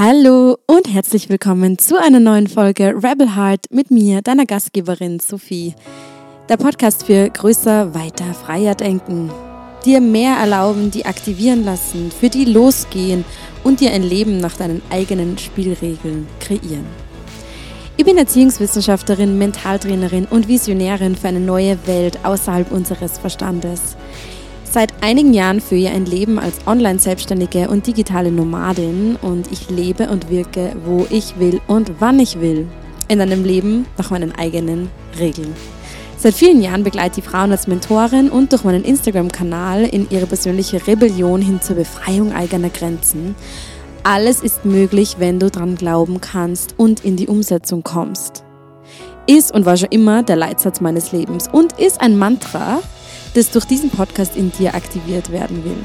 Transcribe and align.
Hallo 0.00 0.56
und 0.66 0.86
herzlich 0.86 1.28
willkommen 1.28 1.76
zu 1.76 2.00
einer 2.00 2.20
neuen 2.20 2.46
Folge 2.46 2.94
Rebel 3.02 3.34
Heart 3.34 3.72
mit 3.72 3.90
mir, 3.90 4.22
deiner 4.22 4.46
Gastgeberin 4.46 5.18
Sophie. 5.18 5.74
Der 6.48 6.56
Podcast 6.56 7.04
für 7.04 7.28
größer, 7.28 7.96
weiter, 7.96 8.32
freier 8.32 8.76
denken. 8.76 9.28
Dir 9.84 10.00
mehr 10.00 10.36
erlauben, 10.36 10.92
die 10.92 11.04
aktivieren 11.04 11.64
lassen, 11.64 12.12
für 12.12 12.28
die 12.28 12.44
losgehen 12.44 13.24
und 13.64 13.80
dir 13.80 13.90
ein 13.90 14.04
Leben 14.04 14.38
nach 14.38 14.56
deinen 14.56 14.82
eigenen 14.88 15.36
Spielregeln 15.36 16.28
kreieren. 16.38 16.86
Ich 17.96 18.04
bin 18.04 18.18
Erziehungswissenschaftlerin, 18.18 19.36
Mentaltrainerin 19.36 20.26
und 20.26 20.46
Visionärin 20.46 21.16
für 21.16 21.26
eine 21.26 21.40
neue 21.40 21.76
Welt 21.88 22.24
außerhalb 22.24 22.70
unseres 22.70 23.18
Verstandes. 23.18 23.96
Seit 24.70 24.92
einigen 25.02 25.32
Jahren 25.32 25.62
führe 25.62 25.80
ich 25.80 25.88
ein 25.88 26.04
Leben 26.04 26.38
als 26.38 26.66
Online-Selbstständige 26.66 27.68
und 27.70 27.86
digitale 27.86 28.30
Nomadin 28.30 29.16
und 29.22 29.50
ich 29.50 29.70
lebe 29.70 30.10
und 30.10 30.28
wirke, 30.28 30.76
wo 30.84 31.06
ich 31.08 31.38
will 31.38 31.62
und 31.66 31.92
wann 32.00 32.20
ich 32.20 32.38
will. 32.38 32.68
In 33.08 33.22
einem 33.22 33.44
Leben 33.44 33.86
nach 33.96 34.10
meinen 34.10 34.34
eigenen 34.34 34.90
Regeln. 35.18 35.54
Seit 36.18 36.34
vielen 36.34 36.60
Jahren 36.60 36.84
begleite 36.84 37.20
ich 37.20 37.26
Frauen 37.26 37.50
als 37.50 37.66
Mentorin 37.66 38.28
und 38.28 38.52
durch 38.52 38.62
meinen 38.62 38.84
Instagram-Kanal 38.84 39.84
in 39.84 40.06
ihre 40.10 40.26
persönliche 40.26 40.86
Rebellion 40.86 41.40
hin 41.40 41.62
zur 41.62 41.76
Befreiung 41.76 42.34
eigener 42.34 42.68
Grenzen. 42.68 43.36
Alles 44.02 44.40
ist 44.40 44.66
möglich, 44.66 45.16
wenn 45.18 45.40
du 45.40 45.50
dran 45.50 45.76
glauben 45.76 46.20
kannst 46.20 46.74
und 46.76 47.04
in 47.06 47.16
die 47.16 47.28
Umsetzung 47.28 47.82
kommst. 47.82 48.44
Ist 49.26 49.54
und 49.54 49.64
war 49.64 49.78
schon 49.78 49.88
immer 49.90 50.22
der 50.22 50.36
Leitsatz 50.36 50.82
meines 50.82 51.12
Lebens 51.12 51.48
und 51.50 51.72
ist 51.78 52.02
ein 52.02 52.18
Mantra, 52.18 52.80
das 53.34 53.50
durch 53.50 53.64
diesen 53.64 53.90
Podcast 53.90 54.36
in 54.36 54.52
dir 54.52 54.74
aktiviert 54.74 55.30
werden 55.30 55.64
will. 55.64 55.76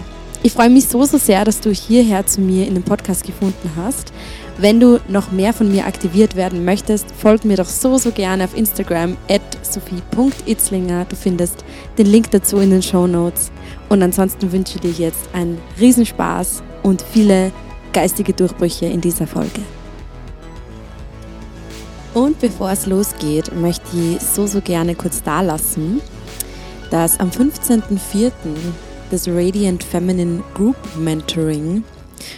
Ich 0.46 0.52
freue 0.52 0.70
mich 0.70 0.90
so, 0.90 1.06
so 1.06 1.18
sehr, 1.18 1.46
dass 1.46 1.62
du 1.62 1.72
hierher 1.72 2.26
zu 2.26 2.42
mir 2.42 2.68
in 2.68 2.74
den 2.74 2.84
Podcast 2.84 3.26
gefunden 3.26 3.72
hast. 3.78 4.12
Wenn 4.58 4.80
du 4.82 5.00
noch 5.08 5.32
mehr 5.32 5.54
von 5.54 5.72
mir 5.72 5.86
aktiviert 5.86 6.36
werden 6.36 6.66
möchtest, 6.66 7.06
folg 7.18 7.46
mir 7.46 7.56
doch 7.56 7.70
so, 7.70 7.98
so 7.98 8.12
gerne 8.12 8.44
auf 8.44 8.56
Instagram 8.56 9.16
at 9.30 9.42
sophie.itzlinger. 9.62 11.06
Du 11.06 11.16
findest 11.16 11.64
den 11.98 12.08
Link 12.08 12.30
dazu 12.32 12.58
in 12.58 12.72
den 12.72 12.82
Show 12.82 13.08
Notes. 13.08 13.52
Und 13.88 14.04
ansonsten 14.04 14.52
wünsche 14.52 14.76
ich 14.76 14.82
dir 14.82 15.06
jetzt 15.06 15.30
einen 15.32 15.60
Riesenspaß 15.80 16.62
und 16.84 17.06
viele 17.14 17.54
geistige 17.94 18.34
Durchbrüche 18.34 18.88
in 18.88 19.00
dieser 19.00 19.28
Folge. 19.28 19.62
Und 22.14 22.40
bevor 22.40 22.72
es 22.72 22.86
losgeht, 22.86 23.56
möchte 23.56 23.98
ich 23.98 24.22
so, 24.22 24.46
so 24.46 24.60
gerne 24.60 24.94
kurz 24.94 25.24
da 25.24 25.42
lassen, 25.42 26.02
dass 26.94 27.20
am 27.20 27.32
15.04. 27.32 28.32
das 29.10 29.28
Radiant 29.28 29.84
Feminine 29.84 30.44
Group 30.54 30.76
Mentoring 30.96 31.84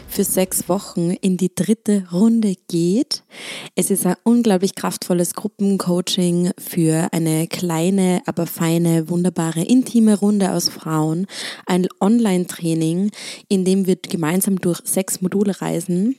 für 0.07 0.23
sechs 0.23 0.69
Wochen 0.69 1.11
in 1.11 1.35
die 1.35 1.53
dritte 1.53 2.05
Runde 2.13 2.55
geht. 2.69 3.23
Es 3.75 3.91
ist 3.91 4.05
ein 4.05 4.15
unglaublich 4.23 4.73
kraftvolles 4.73 5.33
Gruppencoaching 5.33 6.51
für 6.57 7.09
eine 7.11 7.47
kleine, 7.47 8.21
aber 8.27 8.47
feine, 8.47 9.09
wunderbare, 9.09 9.61
intime 9.61 10.17
Runde 10.17 10.53
aus 10.53 10.69
Frauen. 10.69 11.27
Ein 11.65 11.87
Online-Training, 11.99 13.11
in 13.49 13.65
dem 13.65 13.87
wir 13.87 13.97
gemeinsam 13.97 14.61
durch 14.61 14.79
sechs 14.85 15.19
Module 15.19 15.59
reisen 15.59 16.15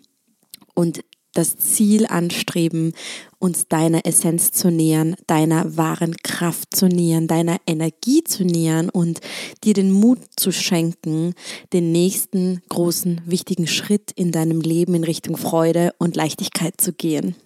und 0.75 1.01
das 1.37 1.57
Ziel 1.57 2.07
anstreben, 2.07 2.93
uns 3.39 3.69
deiner 3.69 4.07
Essenz 4.07 4.53
zu 4.53 4.71
nähern, 4.71 5.17
deiner 5.27 5.77
wahren 5.77 6.17
Kraft 6.23 6.75
zu 6.75 6.87
nähern, 6.87 7.29
deiner 7.29 7.59
Energie 7.67 8.25
zu 8.25 8.45
nähern 8.45 8.89
und 8.89 9.21
dir 9.65 9.75
den 9.75 9.93
Mut 9.93 10.19
zu 10.37 10.53
schenken, 10.53 11.35
den 11.73 11.93
nächsten 11.93 12.63
großen, 12.69 13.21
wichtigen 13.27 13.67
Schritt 13.67 14.13
in 14.13 14.33
deinem 14.33 14.61
Leben 14.61 14.95
in 14.95 15.05
Richtung 15.05 15.37
Freude 15.37 15.93
und 15.99 16.17
Leichtigkeit 16.17 16.81
zu 16.81 16.93
gehen. 16.93 17.37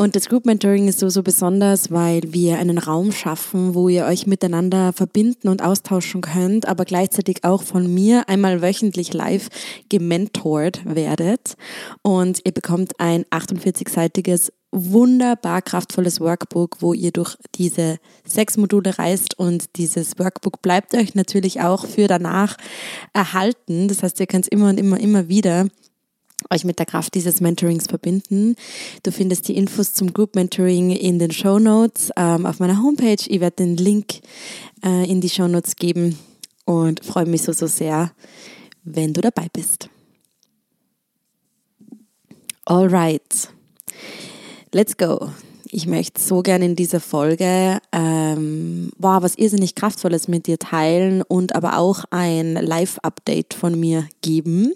Und 0.00 0.14
das 0.14 0.28
Group 0.28 0.46
Mentoring 0.46 0.86
ist 0.86 1.00
so, 1.00 1.08
so 1.08 1.24
besonders, 1.24 1.90
weil 1.90 2.20
wir 2.32 2.58
einen 2.58 2.78
Raum 2.78 3.10
schaffen, 3.10 3.74
wo 3.74 3.88
ihr 3.88 4.04
euch 4.04 4.28
miteinander 4.28 4.92
verbinden 4.92 5.48
und 5.48 5.60
austauschen 5.60 6.20
könnt, 6.20 6.68
aber 6.68 6.84
gleichzeitig 6.84 7.42
auch 7.42 7.64
von 7.64 7.92
mir 7.92 8.28
einmal 8.28 8.62
wöchentlich 8.62 9.12
live 9.12 9.48
gementort 9.88 10.82
werdet. 10.84 11.56
Und 12.02 12.42
ihr 12.44 12.52
bekommt 12.52 12.92
ein 13.00 13.24
48-seitiges 13.24 14.52
wunderbar 14.70 15.62
kraftvolles 15.62 16.20
Workbook, 16.20 16.76
wo 16.80 16.92
ihr 16.92 17.10
durch 17.10 17.36
diese 17.56 17.98
sechs 18.24 18.56
Module 18.56 18.98
reist 18.98 19.36
und 19.36 19.76
dieses 19.76 20.16
Workbook 20.18 20.62
bleibt 20.62 20.94
euch 20.94 21.16
natürlich 21.16 21.60
auch 21.60 21.86
für 21.86 22.06
danach 22.06 22.56
erhalten. 23.12 23.88
Das 23.88 24.04
heißt, 24.04 24.20
ihr 24.20 24.26
könnt 24.26 24.44
es 24.44 24.48
immer 24.48 24.68
und 24.68 24.78
immer, 24.78 25.00
immer 25.00 25.28
wieder 25.28 25.66
euch 26.50 26.64
mit 26.64 26.78
der 26.78 26.86
Kraft 26.86 27.14
dieses 27.14 27.40
Mentorings 27.40 27.86
verbinden. 27.86 28.56
Du 29.02 29.12
findest 29.12 29.48
die 29.48 29.56
Infos 29.56 29.94
zum 29.94 30.12
Group 30.12 30.34
Mentoring 30.34 30.90
in 30.90 31.18
den 31.18 31.30
Show 31.30 31.58
Notes 31.58 32.10
ähm, 32.16 32.46
auf 32.46 32.60
meiner 32.60 32.82
Homepage. 32.82 33.22
Ich 33.26 33.40
werde 33.40 33.56
den 33.56 33.76
Link 33.76 34.20
äh, 34.84 35.10
in 35.10 35.20
die 35.20 35.28
Show 35.28 35.48
Notes 35.48 35.76
geben 35.76 36.18
und 36.64 37.04
freue 37.04 37.26
mich 37.26 37.42
so, 37.42 37.52
so 37.52 37.66
sehr, 37.66 38.12
wenn 38.84 39.12
du 39.12 39.20
dabei 39.20 39.48
bist. 39.52 39.88
Alright, 42.64 43.48
let's 44.72 44.96
go. 44.96 45.30
Ich 45.70 45.86
möchte 45.86 46.20
so 46.20 46.42
gerne 46.42 46.64
in 46.64 46.76
dieser 46.76 47.00
Folge 47.00 47.80
ähm, 47.92 48.90
wow, 48.98 49.22
was 49.22 49.36
irrsinnig 49.36 49.74
Kraftvolles 49.74 50.28
mit 50.28 50.46
dir 50.46 50.58
teilen 50.58 51.22
und 51.22 51.54
aber 51.54 51.78
auch 51.78 52.04
ein 52.10 52.54
Live-Update 52.54 53.54
von 53.54 53.78
mir 53.78 54.08
geben. 54.22 54.72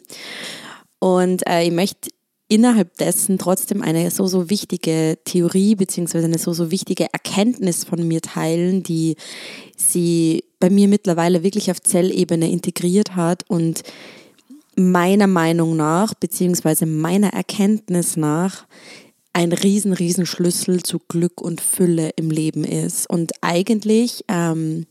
Und 1.03 1.45
äh, 1.49 1.65
ich 1.65 1.73
möchte 1.73 2.11
innerhalb 2.47 2.97
dessen 2.97 3.37
trotzdem 3.37 3.83
eine 3.83 4.09
so, 4.13 4.29
so 4.29 4.49
wichtige 4.51 5.19
Theorie 5.25 5.75
beziehungsweise 5.75 6.27
eine 6.27 6.39
so, 6.39 6.53
so 6.53 6.71
wichtige 6.71 7.09
Erkenntnis 7.13 7.83
von 7.83 8.07
mir 8.07 8.21
teilen, 8.21 8.85
die 8.85 9.17
sie 9.77 10.45
bei 10.61 10.71
mir 10.71 10.87
mittlerweile 10.87 11.43
wirklich 11.43 11.73
auf 11.73 11.81
Zellebene 11.81 12.49
integriert 12.49 13.17
hat 13.17 13.43
und 13.51 13.83
meiner 14.77 15.27
Meinung 15.27 15.75
nach 15.75 16.15
beziehungsweise 16.15 16.87
meiner 16.87 17.33
Erkenntnis 17.33 18.17
nach 18.17 18.69
ein 19.33 19.53
riesen, 19.53 19.95
riesen 19.95 20.25
Schlüssel 20.25 20.85
zu 20.85 21.01
Glück 21.09 21.41
und 21.41 21.61
Fülle 21.61 22.11
im 22.15 22.31
Leben 22.31 22.63
ist. 22.63 23.11
Und 23.11 23.33
eigentlich 23.41 24.25
ähm, 24.29 24.87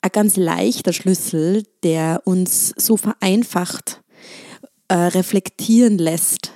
ein 0.00 0.10
ganz 0.10 0.36
leichter 0.36 0.94
Schlüssel, 0.94 1.64
der 1.82 2.22
uns 2.24 2.72
so 2.78 2.96
vereinfacht 2.96 4.00
äh, 4.88 4.94
reflektieren 4.94 5.98
lässt, 5.98 6.52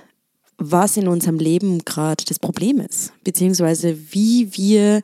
was 0.59 0.97
in 0.97 1.09
unserem 1.09 1.38
Leben 1.38 1.81
gerade 1.84 2.25
das 2.26 2.38
Problem 2.38 2.81
ist, 2.81 3.12
beziehungsweise 3.25 3.97
wie 4.12 4.56
wir, 4.56 5.03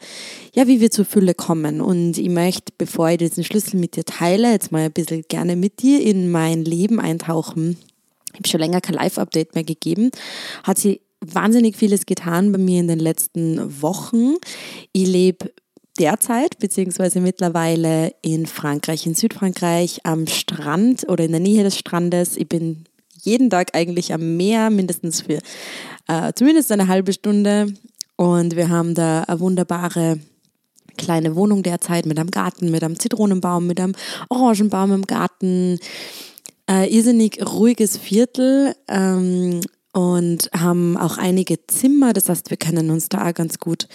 ja, 0.55 0.67
wie 0.67 0.81
wir 0.81 0.91
zur 0.91 1.05
Fülle 1.05 1.35
kommen. 1.35 1.81
Und 1.81 2.19
ich 2.19 2.29
möchte, 2.29 2.73
bevor 2.77 3.11
ich 3.11 3.19
diesen 3.19 3.45
Schlüssel 3.45 3.79
mit 3.79 3.97
dir 3.97 4.05
teile, 4.05 4.51
jetzt 4.53 4.73
mal 4.73 4.83
ein 4.83 4.93
bisschen 4.93 5.25
gerne 5.29 5.57
mit 5.57 5.83
dir 5.83 6.01
in 6.03 6.31
mein 6.31 6.65
Leben 6.65 7.01
eintauchen. 7.01 7.77
Ich 8.33 8.39
habe 8.41 8.49
schon 8.49 8.61
länger 8.61 8.81
kein 8.81 8.95
Live-Update 8.95 9.55
mehr 9.55 9.65
gegeben. 9.65 10.11
Hat 10.63 10.79
sie 10.79 11.01
wahnsinnig 11.21 11.77
vieles 11.77 12.07
getan 12.07 12.53
bei 12.53 12.59
mir 12.59 12.81
in 12.81 12.89
den 12.89 13.01
letzten 13.01 13.83
Wochen. 13.83 14.35
Ich 14.93 15.09
lebe 15.09 15.53
derzeit, 15.99 16.59
beziehungsweise 16.59 17.21
mittlerweile 17.21 18.15
in 18.23 18.47
Frankreich, 18.47 19.07
in 19.07 19.15
Südfrankreich, 19.15 20.01
am 20.05 20.27
Strand 20.27 21.09
oder 21.09 21.25
in 21.25 21.33
der 21.33 21.41
Nähe 21.41 21.65
des 21.65 21.77
Strandes. 21.77 22.37
Ich 22.37 22.49
bin 22.49 22.85
jeden 23.29 23.51
Tag 23.51 23.75
eigentlich 23.75 24.13
am 24.13 24.37
Meer, 24.37 24.71
mindestens 24.71 25.23
für 25.23 25.39
äh, 26.09 26.33
zumindest 26.35 26.73
eine 26.73 26.89
halbe 26.89 27.13
Stunde. 27.13 27.73
Und 28.17 28.57
wir 28.57 28.69
haben 28.69 28.95
da 28.95 29.23
eine 29.23 29.41
wunderbare 29.41 30.19
kleine 30.97 31.37
Wohnung 31.37 31.63
derzeit 31.63 32.07
mit 32.07 32.19
einem 32.19 32.31
Garten, 32.31 32.71
mit 32.71 32.83
einem 32.83 32.99
Zitronenbaum, 32.99 33.67
mit 33.67 33.81
einem 33.81 33.95
Orangenbaum 34.29 34.93
im 34.93 35.07
Garten. 35.07 35.79
Äh, 36.69 36.93
irrsinnig 36.93 37.41
ruhiges 37.47 37.97
Viertel. 37.97 38.75
Ähm, 38.89 39.61
und 39.93 40.51
haben 40.53 40.97
auch 40.97 41.19
einige 41.19 41.67
Zimmer. 41.67 42.13
Das 42.13 42.29
heißt, 42.29 42.51
wir 42.51 42.57
können 42.57 42.91
uns 42.91 43.09
da 43.09 43.33
ganz 43.33 43.59
gut 43.59 43.89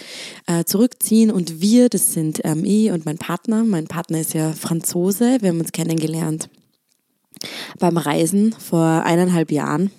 äh, 0.46 0.64
zurückziehen. 0.64 1.30
Und 1.30 1.60
wir, 1.60 1.88
das 1.88 2.12
sind 2.12 2.40
ähm, 2.44 2.64
ich 2.64 2.90
und 2.90 3.06
mein 3.06 3.16
Partner. 3.16 3.64
Mein 3.64 3.86
Partner 3.86 4.20
ist 4.20 4.34
ja 4.34 4.52
Franzose. 4.52 5.38
Wir 5.40 5.50
haben 5.50 5.60
uns 5.60 5.72
kennengelernt 5.72 6.48
beim 7.78 7.96
Reisen 7.96 8.52
vor 8.52 9.02
eineinhalb 9.04 9.50
Jahren. 9.50 9.90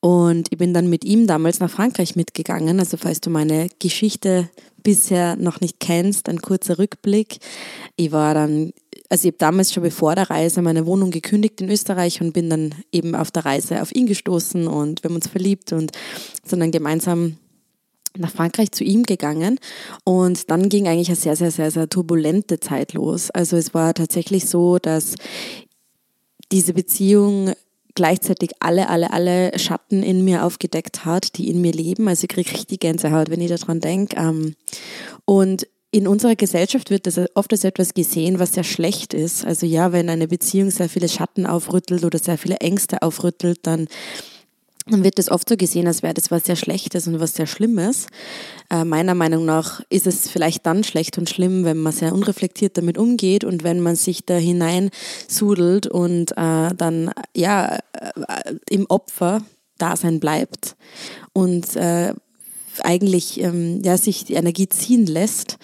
Und 0.00 0.48
ich 0.50 0.58
bin 0.58 0.74
dann 0.74 0.90
mit 0.90 1.04
ihm 1.04 1.28
damals 1.28 1.60
nach 1.60 1.70
Frankreich 1.70 2.16
mitgegangen. 2.16 2.80
Also 2.80 2.96
falls 2.96 3.20
du 3.20 3.30
meine 3.30 3.68
Geschichte 3.78 4.48
bisher 4.82 5.36
noch 5.36 5.60
nicht 5.60 5.80
kennst, 5.80 6.28
ein 6.28 6.42
kurzer 6.42 6.78
Rückblick. 6.78 7.38
Ich 7.96 8.12
war 8.12 8.34
dann, 8.34 8.72
also 9.08 9.28
ich 9.28 9.32
habe 9.32 9.38
damals 9.38 9.72
schon 9.72 9.82
bevor 9.82 10.14
der 10.14 10.30
Reise 10.30 10.62
meine 10.62 10.86
Wohnung 10.86 11.10
gekündigt 11.10 11.60
in 11.60 11.70
Österreich 11.70 12.20
und 12.20 12.32
bin 12.32 12.50
dann 12.50 12.74
eben 12.90 13.14
auf 13.14 13.30
der 13.30 13.44
Reise 13.44 13.80
auf 13.82 13.94
ihn 13.94 14.06
gestoßen 14.06 14.66
und 14.66 15.02
wir 15.02 15.08
haben 15.08 15.16
uns 15.16 15.28
verliebt 15.28 15.72
und 15.72 15.92
sind 16.44 16.60
dann 16.60 16.72
gemeinsam 16.72 17.36
nach 18.16 18.30
Frankreich 18.30 18.72
zu 18.72 18.84
ihm 18.84 19.04
gegangen 19.04 19.58
und 20.04 20.50
dann 20.50 20.68
ging 20.68 20.86
eigentlich 20.86 21.08
eine 21.08 21.16
sehr, 21.16 21.36
sehr, 21.36 21.50
sehr, 21.50 21.70
sehr 21.70 21.88
turbulente 21.88 22.60
Zeit 22.60 22.92
los. 22.92 23.30
Also 23.30 23.56
es 23.56 23.72
war 23.72 23.94
tatsächlich 23.94 24.46
so, 24.46 24.78
dass 24.78 25.14
diese 26.52 26.74
Beziehung 26.74 27.52
gleichzeitig 27.94 28.50
alle, 28.60 28.88
alle, 28.88 29.12
alle 29.12 29.58
Schatten 29.58 30.02
in 30.02 30.24
mir 30.24 30.44
aufgedeckt 30.44 31.04
hat, 31.04 31.36
die 31.36 31.50
in 31.50 31.60
mir 31.60 31.72
leben. 31.72 32.08
Also 32.08 32.24
ich 32.24 32.28
kriege 32.28 32.50
richtig 32.52 32.80
Gänsehaut, 32.80 33.30
wenn 33.30 33.40
ich 33.40 33.50
daran 33.50 33.80
denke. 33.80 34.16
Ähm, 34.16 34.54
und 35.24 35.66
in 35.90 36.08
unserer 36.08 36.36
Gesellschaft 36.36 36.88
wird 36.88 37.06
das 37.06 37.20
oft 37.34 37.52
als 37.52 37.64
etwas 37.64 37.92
gesehen, 37.92 38.38
was 38.38 38.54
sehr 38.54 38.64
schlecht 38.64 39.12
ist. 39.12 39.44
Also 39.44 39.66
ja, 39.66 39.92
wenn 39.92 40.08
eine 40.08 40.26
Beziehung 40.26 40.70
sehr 40.70 40.88
viele 40.88 41.08
Schatten 41.08 41.44
aufrüttelt 41.44 42.04
oder 42.04 42.18
sehr 42.18 42.38
viele 42.38 42.56
Ängste 42.56 43.02
aufrüttelt, 43.02 43.58
dann 43.64 43.88
dann 44.86 45.04
wird 45.04 45.18
das 45.18 45.30
oft 45.30 45.48
so 45.48 45.56
gesehen, 45.56 45.86
als 45.86 46.02
wäre 46.02 46.14
das 46.14 46.30
was 46.30 46.44
sehr 46.44 46.56
Schlechtes 46.56 47.06
und 47.06 47.20
was 47.20 47.34
sehr 47.34 47.46
Schlimmes. 47.46 48.06
Äh, 48.70 48.84
meiner 48.84 49.14
Meinung 49.14 49.44
nach 49.44 49.80
ist 49.90 50.06
es 50.06 50.28
vielleicht 50.28 50.66
dann 50.66 50.82
schlecht 50.84 51.18
und 51.18 51.28
schlimm, 51.28 51.64
wenn 51.64 51.78
man 51.78 51.92
sehr 51.92 52.12
unreflektiert 52.12 52.76
damit 52.76 52.98
umgeht 52.98 53.44
und 53.44 53.62
wenn 53.62 53.80
man 53.80 53.96
sich 53.96 54.24
da 54.26 54.34
hinein 54.34 54.90
sudelt 55.28 55.86
und 55.86 56.32
äh, 56.32 56.74
dann 56.74 57.12
ja 57.34 57.76
äh, 57.92 58.54
im 58.70 58.86
Opfer 58.88 59.42
Dasein 59.78 60.20
bleibt 60.20 60.76
und 61.32 61.76
äh, 61.76 62.14
eigentlich 62.82 63.40
ähm, 63.40 63.82
ja, 63.82 63.96
sich 63.96 64.24
die 64.24 64.34
Energie 64.34 64.68
ziehen 64.68 65.06
lässt. 65.06 65.58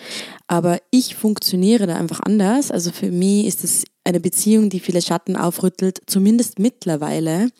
Aber 0.46 0.78
ich 0.90 1.14
funktioniere 1.14 1.86
da 1.86 1.96
einfach 1.96 2.20
anders. 2.20 2.70
Also 2.70 2.90
für 2.90 3.10
mich 3.10 3.46
ist 3.46 3.64
es 3.64 3.84
eine 4.08 4.20
Beziehung, 4.20 4.70
die 4.70 4.80
viele 4.80 5.02
Schatten 5.02 5.36
aufrüttelt, 5.36 6.00
zumindest 6.06 6.58
mittlerweile 6.58 7.50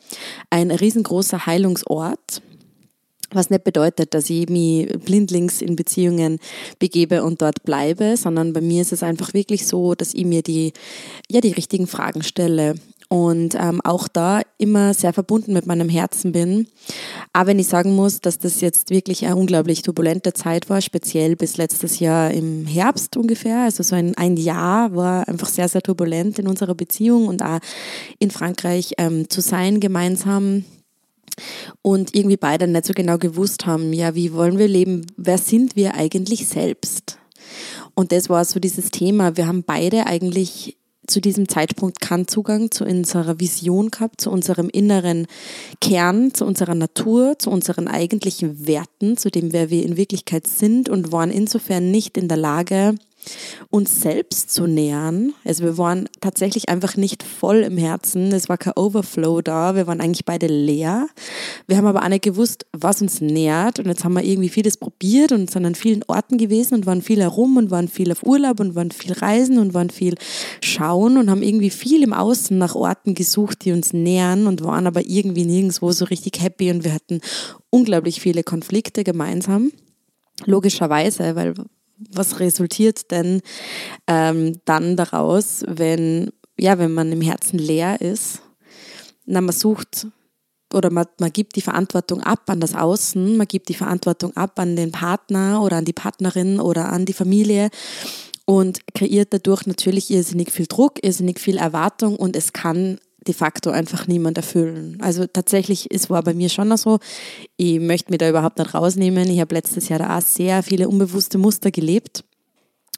ein 0.48 0.70
riesengroßer 0.70 1.44
Heilungsort. 1.44 2.40
Was 3.30 3.50
nicht 3.50 3.64
bedeutet, 3.64 4.14
dass 4.14 4.30
ich 4.30 4.48
mich 4.48 4.88
blindlings 5.04 5.60
in 5.60 5.76
Beziehungen 5.76 6.38
begebe 6.78 7.22
und 7.22 7.42
dort 7.42 7.62
bleibe, 7.64 8.16
sondern 8.16 8.54
bei 8.54 8.62
mir 8.62 8.80
ist 8.80 8.92
es 8.92 9.02
einfach 9.02 9.34
wirklich 9.34 9.66
so, 9.66 9.94
dass 9.94 10.14
ich 10.14 10.24
mir 10.24 10.42
die, 10.42 10.72
ja, 11.30 11.42
die 11.42 11.52
richtigen 11.52 11.86
Fragen 11.86 12.22
stelle 12.22 12.76
und 13.08 13.55
ähm, 13.55 13.81
auch 13.82 14.06
da 14.06 14.43
immer 14.58 14.93
sehr 14.93 15.14
verbunden 15.14 15.55
mit 15.55 15.66
meinem 15.66 15.88
Herzen 15.88 16.32
bin. 16.32 16.69
Aber 17.32 17.49
wenn 17.49 17.58
ich 17.58 17.66
sagen 17.66 17.96
muss, 17.96 18.20
dass 18.20 18.38
das 18.38 18.60
jetzt 18.60 18.90
wirklich 18.90 19.25
eine 19.25 19.37
unglaublich 19.37 19.82
turbulente 19.82 20.34
Zeit 20.34 20.69
war, 20.69 20.82
speziell 20.82 21.34
bis 21.34 21.56
letztes 21.56 22.00
Jahr 22.00 22.31
im 22.31 22.66
Herbst 22.66 23.16
ungefähr, 23.16 23.62
also 23.62 23.82
so 23.82 23.96
ein, 23.96 24.14
ein 24.16 24.37
Jahr 24.37 24.94
war 24.94 25.26
einfach 25.26 25.49
sehr, 25.49 25.69
sehr 25.69 25.82
turbulent 25.82 26.38
in 26.38 26.46
unserer 26.46 26.75
Beziehung 26.75 27.28
und 27.28 27.43
auch 27.43 27.60
in 28.19 28.31
Frankreich 28.31 28.93
ähm, 28.99 29.31
zu 29.31 29.40
sein 29.40 29.81
gemeinsam 29.81 30.64
und 31.82 32.14
irgendwie 32.14 32.37
beide 32.37 32.66
nicht 32.66 32.84
so 32.84 32.93
genau 32.93 33.16
gewusst 33.16 33.64
haben, 33.64 33.93
ja, 33.93 34.14
wie 34.14 34.32
wollen 34.32 34.58
wir 34.58 34.69
leben, 34.69 35.06
wer 35.16 35.38
sind 35.38 35.76
wir 35.76 35.94
eigentlich 35.94 36.46
selbst? 36.46 37.19
Und 37.94 38.12
das 38.12 38.28
war 38.28 38.44
so 38.44 38.60
dieses 38.60 38.90
Thema. 38.90 39.37
Wir 39.37 39.46
haben 39.46 39.64
beide 39.64 40.06
eigentlich 40.06 40.77
zu 41.08 41.20
diesem 41.20 41.49
Zeitpunkt 41.49 42.00
keinen 42.00 42.28
Zugang 42.28 42.70
zu 42.70 42.84
unserer 42.84 43.40
Vision 43.40 43.90
gehabt, 43.90 44.20
zu 44.20 44.31
unserem 44.31 44.69
inneren 44.69 45.26
Kern, 45.81 46.34
zu 46.34 46.44
unserer 46.44 46.75
Natur, 46.75 47.38
zu 47.38 47.50
unseren 47.50 47.88
eigentlichen 47.88 48.66
Werten, 48.66 49.16
zu 49.16 49.31
dem, 49.31 49.52
wer 49.52 49.70
wir 49.70 49.84
in 49.84 49.96
Wirklichkeit 49.96 50.46
sind 50.46 50.88
und 50.88 51.12
waren. 51.12 51.31
Insofern 51.31 51.90
nicht 51.90 52.16
in 52.16 52.28
der 52.28 52.38
Lage, 52.38 52.94
uns 53.70 54.00
selbst 54.00 54.52
zu 54.52 54.66
nähern. 54.66 55.32
Also 55.44 55.64
wir 55.64 55.78
waren 55.78 56.08
tatsächlich 56.20 56.69
einfach 56.69 56.96
nicht 56.96 57.22
voll 57.22 57.58
im 57.58 57.78
Herzen. 57.78 58.32
Es 58.32 58.48
war 58.48 58.58
kein 58.58 58.75
Overflow 58.76 59.40
da. 59.42 59.75
Wir 59.75 59.86
waren 59.86 60.00
eigentlich 60.00 60.25
beide 60.25 60.46
leer. 60.46 61.08
Wir 61.66 61.76
haben 61.76 61.86
aber 61.86 62.02
auch 62.02 62.08
nicht 62.08 62.25
gewusst, 62.25 62.66
was 62.72 63.02
uns 63.02 63.20
nährt. 63.20 63.78
Und 63.78 63.86
jetzt 63.86 64.04
haben 64.04 64.14
wir 64.14 64.25
irgendwie 64.25 64.48
vieles 64.48 64.76
probiert 64.76 65.32
und 65.32 65.50
sind 65.50 65.66
an 65.66 65.75
vielen 65.75 66.02
Orten 66.06 66.38
gewesen 66.38 66.75
und 66.75 66.86
waren 66.86 67.02
viel 67.02 67.20
herum 67.20 67.56
und 67.56 67.70
waren 67.70 67.88
viel 67.88 68.10
auf 68.12 68.22
Urlaub 68.22 68.60
und 68.60 68.75
waren 68.75 68.90
viel 68.90 69.12
reisen 69.12 69.58
und 69.58 69.74
waren 69.74 69.90
viel 69.90 70.14
schauen 70.62 71.19
und 71.19 71.31
haben 71.31 71.42
irgendwie 71.42 71.70
viel 71.70 72.02
im 72.02 72.12
Außen 72.12 72.56
nach 72.56 72.74
Orten 72.74 73.14
gesucht, 73.14 73.64
die 73.64 73.72
uns 73.72 73.92
nähern 73.92 74.46
und 74.46 74.62
waren 74.62 74.86
aber 74.86 75.06
irgendwie 75.06 75.44
nirgendwo 75.44 75.92
so 75.92 76.04
richtig 76.04 76.40
happy 76.40 76.70
und 76.70 76.84
wir 76.84 76.94
hatten 76.94 77.20
unglaublich 77.70 78.20
viele 78.20 78.42
Konflikte 78.42 79.04
gemeinsam. 79.04 79.72
Logischerweise, 80.46 81.34
weil 81.34 81.54
was 82.10 82.40
resultiert 82.40 83.10
denn 83.10 83.40
ähm, 84.06 84.60
dann 84.64 84.96
daraus, 84.96 85.64
wenn, 85.66 86.30
ja, 86.58 86.78
wenn 86.78 86.92
man 86.92 87.12
im 87.12 87.20
Herzen 87.20 87.58
leer 87.58 88.00
ist? 88.00 88.42
Na, 89.26 89.40
man 89.40 89.54
sucht 89.54 90.06
oder 90.72 90.90
man, 90.90 91.06
man 91.18 91.32
gibt 91.32 91.56
die 91.56 91.62
Verantwortung 91.62 92.22
ab 92.22 92.42
an 92.48 92.60
das 92.60 92.74
Außen, 92.74 93.36
man 93.36 93.46
gibt 93.46 93.68
die 93.68 93.74
Verantwortung 93.74 94.36
ab 94.36 94.58
an 94.58 94.76
den 94.76 94.92
Partner 94.92 95.62
oder 95.62 95.76
an 95.76 95.84
die 95.84 95.92
Partnerin 95.92 96.60
oder 96.60 96.92
an 96.92 97.06
die 97.06 97.12
Familie 97.12 97.70
und 98.44 98.80
kreiert 98.94 99.32
dadurch 99.32 99.66
natürlich 99.66 100.10
irrsinnig 100.10 100.52
viel 100.52 100.66
Druck, 100.66 101.02
irrsinnig 101.02 101.40
viel 101.40 101.56
Erwartung 101.56 102.16
und 102.16 102.36
es 102.36 102.52
kann 102.52 102.98
de 103.26 103.35
facto 103.35 103.70
einfach 103.70 104.06
niemand 104.06 104.37
erfüllen. 104.37 104.99
Also 105.00 105.26
tatsächlich, 105.26 105.88
es 105.91 106.09
war 106.09 106.23
bei 106.23 106.35
mir 106.35 106.49
schon 106.49 106.75
so, 106.76 106.99
ich 107.56 107.81
möchte 107.81 108.11
mich 108.11 108.19
da 108.19 108.29
überhaupt 108.29 108.59
nicht 108.59 108.75
rausnehmen. 108.75 109.29
Ich 109.29 109.41
habe 109.41 109.55
letztes 109.55 109.88
Jahr 109.88 109.99
da 109.99 110.17
auch 110.17 110.23
sehr 110.23 110.62
viele 110.62 110.88
unbewusste 110.88 111.38
Muster 111.38 111.70
gelebt. 111.70 112.25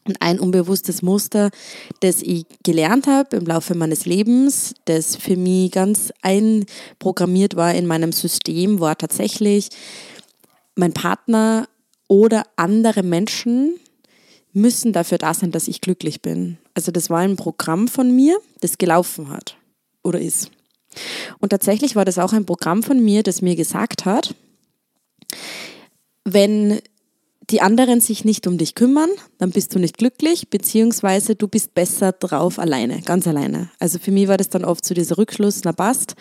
Und 0.07 0.21
ein 0.23 0.41
unbewusstes 0.41 1.03
Muster, 1.03 1.51
das 2.01 2.23
ich 2.23 2.47
gelernt 2.63 3.07
habe 3.07 3.37
im 3.37 3.45
Laufe 3.45 3.75
meines 3.75 4.07
Lebens, 4.07 4.75
das 4.87 5.15
für 5.15 5.37
mich 5.37 5.73
ganz 5.73 6.11
einprogrammiert 6.23 7.55
war 7.55 7.75
in 7.75 7.87
meinem 7.87 8.13
System, 8.13 8.81
war 8.81 8.97
tatsächlich, 8.97 9.69
mein 10.75 10.95
Partner 10.95 11.69
oder 12.09 12.45
andere 12.57 13.03
Menschen 13.03 13.79
müssen 14.53 14.93
dafür 14.93 15.19
da 15.19 15.35
sein, 15.35 15.53
dass 15.53 15.69
ich 15.69 15.83
glücklich 15.83 16.23
bin. 16.23 16.57
Also 16.75 16.93
das 16.93 17.11
war 17.11 17.19
ein 17.19 17.37
Programm 17.37 17.87
von 17.87 18.15
mir, 18.15 18.39
das 18.63 18.79
gelaufen 18.79 19.29
hat 19.29 19.60
oder 20.03 20.21
ist. 20.21 20.51
Und 21.39 21.51
tatsächlich 21.51 21.97
war 21.97 22.05
das 22.05 22.19
auch 22.19 22.33
ein 22.33 22.47
Programm 22.47 22.83
von 22.83 23.03
mir, 23.03 23.23
das 23.23 23.43
mir 23.43 23.57
gesagt 23.57 24.05
hat, 24.05 24.35
wenn 26.25 26.81
die 27.51 27.61
anderen 27.61 28.01
sich 28.01 28.25
nicht 28.25 28.47
um 28.47 28.59
dich 28.59 28.75
kümmern, 28.75 29.11
dann 29.39 29.51
bist 29.51 29.75
du 29.75 29.79
nicht 29.79 29.99
glücklich, 29.99 30.51
beziehungsweise 30.51 31.35
du 31.35 31.49
bist 31.49 31.75
besser 31.75 32.13
drauf 32.13 32.59
alleine, 32.59 33.03
ganz 33.03 33.27
alleine. 33.27 33.71
Also 33.79 33.99
für 33.99 34.13
mich 34.13 34.29
war 34.29 34.37
das 34.37 34.49
dann 34.49 34.65
oft 34.65 34.85
so 34.85 34.95
dieser 34.95 35.19
Rückschluss, 35.19 35.63
na 35.65 35.73
passt, 35.73 36.15